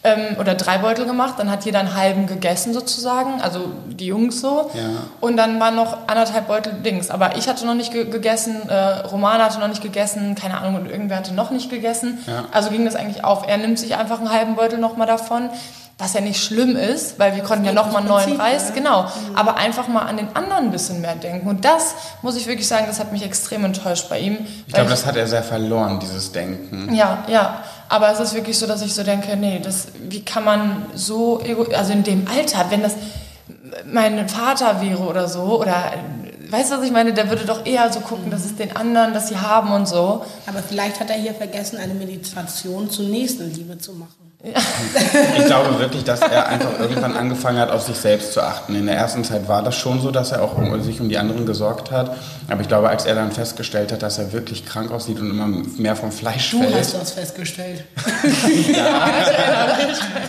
ähm, 0.04 0.38
oder 0.40 0.56
drei 0.56 0.80
Beutel 0.80 1.06
gemacht, 1.06 1.36
dann 1.38 1.50
hat 1.50 1.66
jeder 1.66 1.80
einen 1.80 1.96
halben 1.96 2.28
gegessen 2.28 2.74
sozusagen, 2.74 3.42
also 3.42 3.72
die 3.88 4.08
Jungs 4.08 4.42
so. 4.42 4.70
Ja. 4.74 4.82
Und 5.22 5.38
dann 5.38 5.60
waren 5.60 5.76
noch 5.76 6.08
anderthalb 6.08 6.48
Beutel 6.48 6.74
Dings. 6.74 7.10
Aber 7.10 7.38
ich 7.38 7.48
hatte 7.48 7.66
noch 7.66 7.74
nicht 7.74 7.94
ge 7.94 8.06
gegessen, 8.10 8.68
äh, 8.68 8.76
Romana 9.08 9.46
hatte 9.46 9.60
noch 9.60 9.70
nicht 9.70 9.82
gegessen, 9.82 10.36
keine 10.36 10.58
Ahnung, 10.58 10.76
und 10.76 10.90
irgendwer 10.90 11.18
hatte 11.18 11.34
noch 11.34 11.52
nicht 11.52 11.70
gegessen. 11.70 12.20
Ja. 12.28 12.46
Also 12.52 12.70
ging 12.70 12.84
das 12.86 12.96
eigentlich 12.96 13.24
auf. 13.24 13.48
Er 13.48 13.58
nimmt 13.58 13.80
sich 13.80 13.96
einfach 13.96 14.20
einen 14.20 14.32
halben 14.32 14.56
Beutel 14.56 14.78
nochmal 14.78 15.08
davon, 15.08 15.50
was 15.98 16.14
ja 16.14 16.22
nicht 16.22 16.44
schlimm 16.44 16.76
ist, 16.76 17.20
weil 17.20 17.36
wir 17.36 17.44
konnten 17.44 17.66
ja 17.66 17.72
nochmal 17.72 17.98
ums 17.98 18.10
neuen 18.10 18.38
Prinzip, 18.38 18.42
Reis, 18.42 18.70
ne? 18.70 18.76
genau. 18.76 19.06
Aber 19.36 19.58
einfach 19.58 19.88
mal 19.88 20.02
an 20.02 20.18
den 20.18 20.36
anderen 20.36 20.66
ein 20.66 20.72
bisschen 20.72 21.02
mehr 21.02 21.16
denken. 21.16 21.48
Und 21.48 21.64
das, 21.66 21.96
muss 22.22 22.36
ich 22.36 22.48
wirklich 22.48 22.68
sagen, 22.68 22.86
das 22.88 23.00
hat 23.00 23.12
mich 23.12 23.24
extrem 23.24 23.64
enttäuscht 23.64 24.10
bei 24.10 24.20
ihm. 24.20 24.40
Ich 24.68 24.74
glaube, 24.74 24.90
das 24.90 25.06
hat 25.06 25.16
er 25.16 25.28
sehr 25.28 25.44
verloren, 25.44 26.00
dieses 26.00 26.32
Denken. 26.32 26.94
ja, 26.94 27.24
ja. 27.28 27.64
Aber 27.90 28.12
es 28.12 28.20
ist 28.20 28.34
wirklich 28.34 28.58
so, 28.58 28.66
dass 28.66 28.82
ich 28.82 28.94
so 28.94 29.04
denke, 29.04 29.36
nee, 29.38 29.60
das, 29.64 29.88
wie 30.10 30.26
kann 30.26 30.44
man 30.44 30.86
so, 30.96 31.40
ego 31.42 31.68
also 31.76 31.94
in 31.94 32.04
dem 32.04 32.28
Alter, 32.28 32.66
wenn 32.70 32.82
das 32.82 32.96
mein 33.86 34.28
Vater 34.28 34.82
wäre 34.82 35.04
oder 35.04 35.28
so, 35.28 35.62
oder 35.62 35.94
weißt 36.50 36.72
du, 36.72 36.78
was 36.78 36.86
ich 36.86 36.92
meine, 36.92 37.14
der 37.14 37.30
würde 37.30 37.46
doch 37.46 37.66
eher 37.66 37.92
so 37.92 38.00
gucken, 38.00 38.32
dass 38.32 38.46
es 38.46 38.56
den 38.56 38.76
anderen, 38.76 39.14
dass 39.14 39.28
sie 39.28 39.38
haben 39.38 39.72
und 39.72 39.88
so. 39.88 40.26
Aber 40.48 40.60
vielleicht 40.68 41.00
hat 41.00 41.10
er 41.10 41.18
hier 41.18 41.34
vergessen, 41.34 41.78
eine 41.78 41.94
Meditation 41.94 42.90
zur 42.90 43.06
Nächstenliebe 43.06 43.78
zu 43.78 43.94
machen. 43.94 44.23
Ich 44.46 45.46
glaube 45.46 45.80
wirklich, 45.80 46.04
dass 46.04 46.20
er 46.20 46.48
einfach 46.48 46.78
irgendwann 46.78 47.16
angefangen 47.16 47.60
hat, 47.60 47.72
auf 47.72 47.82
sich 47.84 47.96
selbst 47.96 48.34
zu 48.34 48.42
achten. 48.42 48.76
In 48.76 48.88
der 48.88 48.98
ersten 48.98 49.24
Zeit 49.24 49.48
war 49.48 49.64
das 49.64 49.76
schon 49.76 50.02
so, 50.02 50.12
dass 50.12 50.34
er 50.34 50.42
auch 50.42 50.58
um, 50.58 50.82
sich 50.84 51.00
um 51.00 51.08
die 51.08 51.18
anderen 51.18 51.46
gesorgt 51.46 51.92
hat. 51.92 52.18
Aber 52.50 52.60
ich 52.60 52.68
glaube, 52.68 52.90
als 52.90 53.06
er 53.06 53.16
dann 53.16 53.32
festgestellt 53.32 53.94
hat, 53.94 54.04
dass 54.04 54.18
er 54.18 54.34
wirklich 54.34 54.66
krank 54.66 54.92
aussieht 54.92 55.20
und 55.22 55.30
immer 55.30 55.48
mehr 55.48 55.96
vom 55.96 56.12
Fleisch 56.12 56.52
Du 56.52 56.60
fällt. 56.62 56.76
hast 56.76 56.94
das 56.94 57.12
festgestellt. 57.12 57.86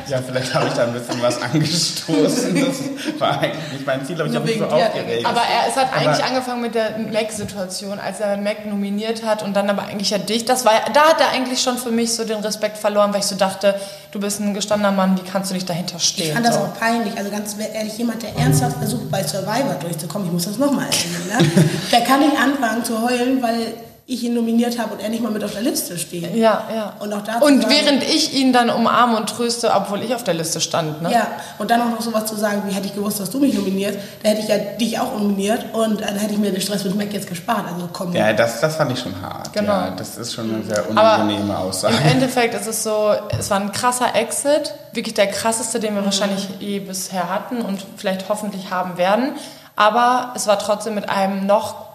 Ja, 0.06 0.20
vielleicht 0.26 0.54
habe 0.54 0.66
ich 0.68 0.74
da 0.74 0.84
ein 0.84 0.92
bisschen 0.92 1.22
was 1.22 1.40
angestoßen. 1.40 2.54
Das 2.54 3.20
war 3.20 3.40
eigentlich 3.40 3.72
nicht 3.72 3.86
mein 3.86 4.04
Ziel, 4.04 4.20
aber 4.20 4.28
ich 4.28 4.36
habe 4.36 4.44
mich 4.46 4.58
so 4.58 4.64
aufgeregt. 4.66 5.26
Aber 5.26 5.40
er, 5.40 5.68
es 5.68 5.76
hat 5.76 5.88
Aber- 5.92 5.96
eigentlich 6.10 6.24
angefangen 6.24 6.60
mit 6.62 6.74
der 6.74 6.98
Mac-Situation, 6.98 7.98
als 7.98 8.20
er 8.20 8.36
Mac 8.36 8.66
nominiert 8.66 9.24
hat 9.24 9.42
und 9.42 9.54
dann 9.54 9.70
aber 9.70 9.84
eigentlich 9.84 10.10
ja 10.10 10.18
dich. 10.18 10.44
Das 10.44 10.64
war, 10.64 10.72
da 10.92 11.00
hat 11.10 11.20
er 11.20 11.30
eigentlich 11.32 11.62
schon 11.62 11.78
für 11.78 11.90
mich 11.90 12.12
so 12.14 12.24
den 12.24 12.38
Respekt 12.40 12.76
verloren, 12.78 13.12
weil 13.12 13.20
ich 13.20 13.26
so 13.26 13.36
dachte, 13.36 13.74
du 14.12 14.20
bist 14.20 14.40
ein 14.40 14.52
gestandener 14.54 14.92
Mann, 14.92 15.16
wie 15.18 15.22
kannst 15.28 15.50
du 15.50 15.54
nicht 15.54 15.68
dahinter 15.68 15.96
Ich 15.96 16.04
stehen? 16.08 16.34
fand 16.34 16.46
das 16.46 16.56
auch 16.58 16.74
peinlich. 16.78 17.16
Also 17.16 17.30
ganz 17.30 17.56
ehrlich, 17.72 17.96
jemand, 17.96 18.22
der 18.22 18.36
ernsthaft 18.36 18.76
versucht, 18.76 19.10
bei 19.10 19.22
Survivor 19.22 19.76
durchzukommen, 19.80 20.26
ich 20.28 20.32
muss 20.32 20.44
das 20.44 20.58
nochmal 20.58 20.86
erwähnen, 20.86 21.28
ne? 21.54 21.64
der 21.92 22.00
kann 22.02 22.20
nicht 22.20 22.36
anfangen 22.38 22.84
zu 22.84 23.00
heulen, 23.00 23.42
weil 23.42 23.74
ich 24.06 24.22
ihn 24.22 24.34
nominiert 24.34 24.78
habe 24.78 24.92
und 24.92 25.00
er 25.00 25.08
nicht 25.08 25.22
mal 25.22 25.32
mit 25.32 25.42
auf 25.42 25.52
der 25.52 25.62
Liste 25.62 25.96
steht. 25.98 26.36
Ja, 26.36 26.64
ja. 26.74 26.92
Und 27.00 27.10
auch 27.14 27.22
dazu 27.22 27.42
Und 27.46 27.62
sagen- 27.62 27.74
während 27.74 28.02
ich 28.02 28.34
ihn 28.34 28.52
dann 28.52 28.68
umarme 28.68 29.16
und 29.16 29.30
tröste, 29.30 29.72
obwohl 29.74 30.02
ich 30.02 30.14
auf 30.14 30.22
der 30.24 30.34
Liste 30.34 30.60
stand, 30.60 31.00
ne? 31.00 31.10
Ja, 31.10 31.26
und 31.58 31.70
dann 31.70 31.80
auch 31.80 31.88
noch 31.88 32.02
sowas 32.02 32.26
zu 32.26 32.36
sagen, 32.36 32.64
wie 32.66 32.74
hätte 32.74 32.86
ich 32.86 32.94
gewusst, 32.94 33.18
dass 33.20 33.30
du 33.30 33.38
mich 33.40 33.54
nominierst, 33.54 33.98
da 34.22 34.28
hätte 34.28 34.42
ich 34.42 34.48
ja 34.48 34.58
dich 34.58 34.98
auch 35.00 35.14
nominiert 35.18 35.64
und 35.72 36.02
dann 36.02 36.16
hätte 36.16 36.34
ich 36.34 36.38
mir 36.38 36.50
den 36.52 36.60
Stress 36.60 36.84
mit 36.84 36.94
Mac 36.96 37.14
jetzt 37.14 37.28
gespart. 37.28 37.64
Also 37.72 37.88
komm. 37.94 38.12
ja, 38.14 38.34
das, 38.34 38.60
das 38.60 38.76
fand 38.76 38.92
ich 38.92 38.98
schon 38.98 39.14
hart. 39.22 39.50
Genau. 39.54 39.72
Ja, 39.72 39.90
das 39.96 40.18
ist 40.18 40.34
schon 40.34 40.52
eine 40.54 40.62
sehr 40.64 40.80
Aber 40.80 40.90
unangenehme 40.90 41.56
Aussage. 41.56 41.94
Im 41.96 42.06
Endeffekt 42.10 42.52
ist 42.54 42.66
es 42.66 42.82
so, 42.82 43.12
es 43.38 43.48
war 43.48 43.58
ein 43.58 43.72
krasser 43.72 44.14
Exit, 44.14 44.74
wirklich 44.92 45.14
der 45.14 45.28
krasseste, 45.28 45.80
den 45.80 45.94
wir 45.94 46.04
wahrscheinlich 46.04 46.46
je 46.60 46.80
bisher 46.80 47.30
hatten 47.30 47.62
und 47.62 47.80
vielleicht 47.96 48.28
hoffentlich 48.28 48.70
haben 48.70 48.98
werden. 48.98 49.32
Aber 49.76 50.32
es 50.36 50.46
war 50.46 50.58
trotzdem 50.58 50.94
mit 50.94 51.08
einem 51.08 51.46
noch 51.46 51.93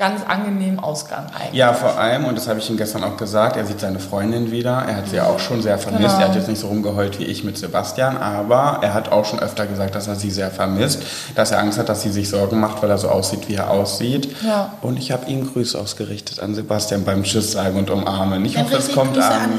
ganz 0.00 0.22
angenehmen 0.26 0.80
Ausgang 0.80 1.26
eigentlich. 1.38 1.58
Ja, 1.58 1.74
vor 1.74 1.98
allem, 1.98 2.24
und 2.24 2.34
das 2.34 2.48
habe 2.48 2.58
ich 2.58 2.70
ihm 2.70 2.78
gestern 2.78 3.04
auch 3.04 3.18
gesagt, 3.18 3.56
er 3.56 3.66
sieht 3.66 3.80
seine 3.80 4.00
Freundin 4.00 4.50
wieder. 4.50 4.82
Er 4.88 4.96
hat 4.96 5.08
sie 5.08 5.16
ja 5.16 5.26
auch 5.26 5.38
schon 5.38 5.60
sehr 5.60 5.78
vermisst. 5.78 6.16
Genau. 6.16 6.20
Er 6.20 6.28
hat 6.28 6.34
jetzt 6.34 6.48
nicht 6.48 6.58
so 6.58 6.68
rumgeheult 6.68 7.18
wie 7.18 7.24
ich 7.24 7.44
mit 7.44 7.58
Sebastian, 7.58 8.16
aber 8.16 8.78
er 8.80 8.94
hat 8.94 9.12
auch 9.12 9.26
schon 9.26 9.40
öfter 9.40 9.66
gesagt, 9.66 9.94
dass 9.94 10.08
er 10.08 10.14
sie 10.14 10.30
sehr 10.30 10.50
vermisst, 10.50 11.02
dass 11.34 11.50
er 11.50 11.58
Angst 11.58 11.78
hat, 11.78 11.90
dass 11.90 12.00
sie 12.00 12.08
sich 12.08 12.30
Sorgen 12.30 12.58
macht, 12.58 12.82
weil 12.82 12.88
er 12.88 12.96
so 12.96 13.08
aussieht, 13.08 13.46
wie 13.48 13.56
er 13.56 13.68
aussieht. 13.68 14.34
Ja. 14.42 14.72
Und 14.80 14.98
ich 14.98 15.12
habe 15.12 15.26
ihm 15.26 15.52
Grüße 15.52 15.78
ausgerichtet 15.78 16.40
an 16.40 16.54
Sebastian 16.54 17.04
beim 17.04 17.22
Tschüss 17.22 17.52
sagen 17.52 17.78
und 17.78 17.90
umarmen. 17.90 18.42
Ich 18.46 18.56
hoffe, 18.56 18.76
es 18.76 18.78
richtig 18.78 18.96
kommt 18.96 19.12
Grüße 19.12 19.28
an. 19.28 19.50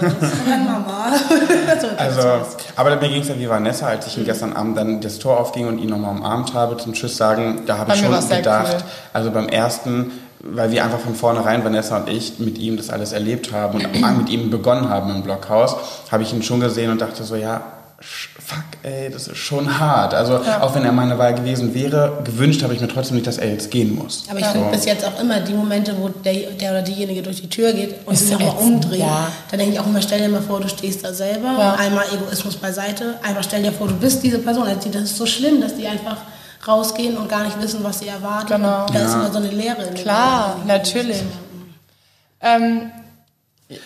an 0.00 0.52
an 0.52 0.64
Mama. 0.72 1.12
so, 1.80 1.86
das 1.86 1.98
Also, 1.98 2.46
aber 2.74 2.96
mir 2.96 3.08
ging 3.08 3.22
es 3.22 3.28
ja 3.28 3.38
wie 3.38 3.48
Vanessa, 3.48 3.86
als 3.86 4.08
ich 4.08 4.18
ihm 4.18 4.24
gestern 4.24 4.54
Abend 4.54 4.76
dann 4.76 5.00
das 5.00 5.18
Tor 5.20 5.38
aufging 5.38 5.68
und 5.68 5.78
ihn 5.78 5.90
nochmal 5.90 6.10
umarmt 6.16 6.52
habe 6.54 6.76
zum 6.76 6.94
Tschüss 6.94 7.16
sagen, 7.16 7.62
da 7.66 7.78
habe 7.78 7.94
ich 7.94 8.02
mir 8.02 8.20
schon 8.20 8.28
gedacht, 8.28 8.76
cool. 8.78 8.82
also 9.12 9.30
beim 9.30 9.48
ersten, 9.48 9.83
weil 10.40 10.70
wir 10.70 10.84
einfach 10.84 10.98
von 11.00 11.14
vornherein, 11.14 11.64
Vanessa 11.64 11.96
und 11.98 12.08
ich, 12.08 12.38
mit 12.38 12.58
ihm 12.58 12.76
das 12.76 12.90
alles 12.90 13.12
erlebt 13.12 13.52
haben 13.52 13.80
und 13.80 14.18
mit 14.18 14.28
ihm 14.28 14.50
begonnen 14.50 14.88
haben 14.88 15.10
im 15.14 15.22
Blockhaus, 15.22 15.74
habe 16.10 16.22
ich 16.22 16.32
ihn 16.32 16.42
schon 16.42 16.60
gesehen 16.60 16.90
und 16.90 17.00
dachte 17.00 17.24
so, 17.24 17.34
ja, 17.36 17.62
fuck, 18.00 18.64
ey, 18.82 19.08
das 19.10 19.28
ist 19.28 19.38
schon 19.38 19.78
hart. 19.78 20.12
Also, 20.12 20.38
auch 20.60 20.74
wenn 20.74 20.84
er 20.84 20.92
meine 20.92 21.16
Wahl 21.18 21.34
gewesen 21.34 21.72
wäre, 21.74 22.18
gewünscht 22.24 22.62
habe 22.62 22.74
ich 22.74 22.80
mir 22.80 22.88
trotzdem 22.88 23.14
nicht, 23.14 23.26
dass 23.26 23.38
er 23.38 23.48
jetzt 23.50 23.70
gehen 23.70 23.94
muss. 23.94 24.24
Aber 24.28 24.38
ich 24.38 24.46
finde 24.46 24.70
bis 24.70 24.84
jetzt 24.84 25.06
auch 25.06 25.18
immer 25.18 25.40
die 25.40 25.54
Momente, 25.54 25.94
wo 25.98 26.08
der, 26.08 26.50
der 26.50 26.72
oder 26.72 26.82
diejenige 26.82 27.22
durch 27.22 27.40
die 27.40 27.48
Tür 27.48 27.72
geht 27.72 27.94
und 28.04 28.12
Ist 28.12 28.28
sich 28.28 28.38
nochmal 28.38 28.56
umdreht, 28.62 28.98
ja. 29.00 29.28
da 29.50 29.56
denke 29.56 29.74
ich 29.74 29.80
auch 29.80 29.86
immer, 29.86 30.02
stell 30.02 30.18
dir 30.20 30.28
mal 30.28 30.42
vor, 30.42 30.60
du 30.60 30.68
stehst 30.68 31.02
da 31.04 31.14
selber 31.14 31.54
Ja. 31.58 31.72
und 31.72 31.80
einmal 31.80 32.04
Egoismus 32.12 32.56
beiseite, 32.56 33.14
einfach 33.22 33.44
stell 33.44 33.62
dir 33.62 33.72
vor, 33.72 33.88
du 33.88 33.94
bist 33.94 34.22
diese 34.22 34.38
Person. 34.40 34.64
Also 34.66 34.90
Das 34.90 35.02
ist 35.04 35.16
so 35.16 35.24
schlimm, 35.24 35.62
dass 35.62 35.74
die 35.76 35.86
einfach 35.86 36.18
rausgehen 36.66 37.16
und 37.16 37.28
gar 37.28 37.44
nicht 37.44 37.60
wissen, 37.60 37.82
was 37.84 37.98
sie 38.00 38.08
erwarten. 38.08 38.46
Genau. 38.48 38.86
Da 38.86 38.98
ist 39.00 39.14
immer 39.14 39.30
so 39.32 39.38
eine 39.38 39.48
den 39.48 39.94
Klar, 39.94 40.56
natürlich. 40.66 41.22
Ähm, 42.40 42.90
ich- 43.68 43.80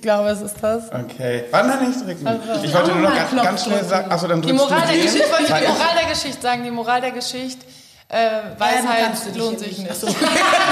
glaube, 0.00 0.30
es 0.30 0.40
ist 0.40 0.56
das. 0.62 0.84
Okay. 0.92 1.44
Wann 1.50 1.66
nein, 1.68 1.88
nicht 1.88 2.00
drücken? 2.06 2.26
Also- 2.26 2.64
ich 2.64 2.72
wollte 2.74 2.90
nur 2.92 3.00
noch 3.10 3.14
ganz, 3.14 3.30
ganz 3.42 3.64
schnell 3.64 3.84
sagen, 3.84 4.10
achso, 4.10 4.26
dann 4.26 4.40
Die 4.40 4.48
drückst 4.48 4.64
Moral, 4.70 4.80
du 4.86 4.92
der. 4.94 5.02
Geschichte, 5.04 5.30
wollte 5.30 5.42
ich 5.44 5.50
Weil- 5.50 5.60
die 5.60 5.68
Moral 5.72 5.94
der 6.00 6.08
Geschichte 6.10 6.40
sagen. 6.42 6.64
Die 6.64 6.70
Moral 6.70 7.00
der 7.02 7.10
Geschichte, 7.10 7.66
äh, 8.08 8.58
Weisheit 8.58 8.98
kannst 9.06 9.26
du 9.26 9.30
dich 9.30 9.38
lohnt 9.42 9.58
sich 9.58 9.78
nicht. 9.78 10.02
nicht. 10.02 10.16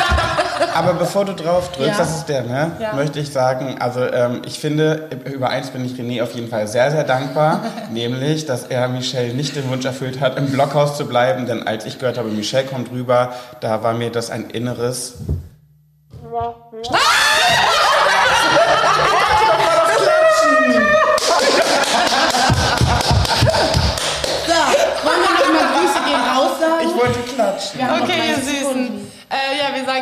Aber 0.74 0.94
bevor 0.94 1.24
du 1.24 1.34
drauf 1.34 1.72
drückst, 1.72 1.92
Ja. 1.92 1.98
das 1.98 2.16
ist 2.18 2.26
der, 2.28 2.42
ne? 2.42 2.72
Ja. 2.78 2.92
Möchte 2.94 3.18
ich 3.20 3.30
sagen, 3.32 3.76
also 3.80 4.00
ähm, 4.04 4.42
ich 4.46 4.58
finde, 4.60 5.08
über 5.24 5.48
eins 5.48 5.70
bin 5.70 5.84
ich 5.84 5.92
René 5.94 6.22
auf 6.22 6.34
jeden 6.34 6.48
Fall 6.48 6.66
sehr, 6.68 6.90
sehr 6.90 7.04
dankbar, 7.04 7.60
nämlich, 7.90 8.46
dass 8.46 8.64
er 8.64 8.88
Michelle 8.88 9.34
nicht 9.34 9.56
den 9.56 9.68
Wunsch 9.70 9.84
erfüllt 9.84 10.20
hat, 10.20 10.36
im 10.38 10.46
Blockhaus 10.50 10.96
zu 10.96 11.06
bleiben, 11.06 11.46
denn 11.46 11.66
als 11.66 11.84
ich 11.86 11.98
gehört 11.98 12.18
habe, 12.18 12.28
Michelle 12.28 12.64
kommt 12.64 12.90
rüber, 12.92 13.32
da 13.60 13.82
war 13.82 13.94
mir 13.94 14.10
das 14.10 14.30
ein 14.30 14.50
inneres... 14.50 15.14
So, 16.30 16.54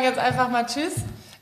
sagen 0.01 0.15
jetzt 0.15 0.19
einfach 0.19 0.49
mal 0.49 0.65
Tschüss. 0.65 0.93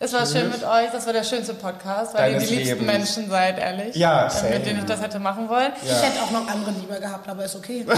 Es 0.01 0.13
war 0.13 0.25
schön 0.25 0.49
mit 0.49 0.63
euch. 0.63 0.89
Das 0.93 1.05
war 1.05 1.11
der 1.11 1.25
schönste 1.25 1.53
Podcast, 1.53 2.13
weil 2.13 2.31
Deines 2.31 2.43
ihr 2.43 2.49
die 2.49 2.55
liebsten 2.63 2.85
Lebens. 2.85 3.17
Menschen 3.17 3.29
seid, 3.29 3.59
ehrlich. 3.59 3.93
Ja, 3.97 4.27
äh, 4.27 4.29
same. 4.29 4.49
Mit 4.51 4.65
denen 4.65 4.79
ich 4.79 4.85
das 4.85 5.01
hätte 5.01 5.19
machen 5.19 5.49
wollen. 5.49 5.73
Ich 5.83 5.91
hätte 5.91 6.21
auch 6.23 6.31
noch 6.31 6.47
andere 6.47 6.71
lieber 6.71 6.97
gehabt, 7.01 7.27
aber 7.27 7.43
ist 7.43 7.57
okay. 7.57 7.85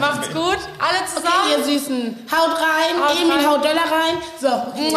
Macht's 0.00 0.28
gut. 0.30 0.56
Alle 0.78 1.00
Okay, 1.02 1.14
zusammen. 1.14 1.50
ihr 1.50 1.62
Süßen. 1.64 2.26
Haut 2.32 2.56
rein. 2.56 2.96
Haut 3.02 3.14
Emil, 3.20 3.30
rein. 3.32 3.46
haut 3.46 3.62
Döller 3.62 3.82
rein. 3.82 4.16
So. 4.40 4.48
okay. 4.48 4.90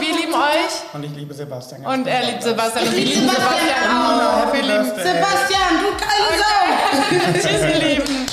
Wir 0.00 0.16
lieben 0.16 0.34
euch. 0.34 0.92
Und 0.92 1.04
ich 1.04 1.14
liebe 1.14 1.32
Sebastian. 1.32 1.86
Und 1.86 2.08
er 2.08 2.22
liebt. 2.24 2.42
Sebastian. 2.42 2.88
Und 2.88 2.96
wir 2.96 3.04
liebe 3.04 3.14
lieben 3.14 3.30
Sebastian 3.30 3.90
auch. 3.92 4.52
Wir 4.52 4.62
lieben. 4.62 4.86
Sebastian, 4.86 5.78
du 5.78 5.92
geile 6.00 6.36
Sau. 6.40 6.64
Tschüss, 7.34 7.62
ihr 7.62 7.78
Lieben. 7.88 8.26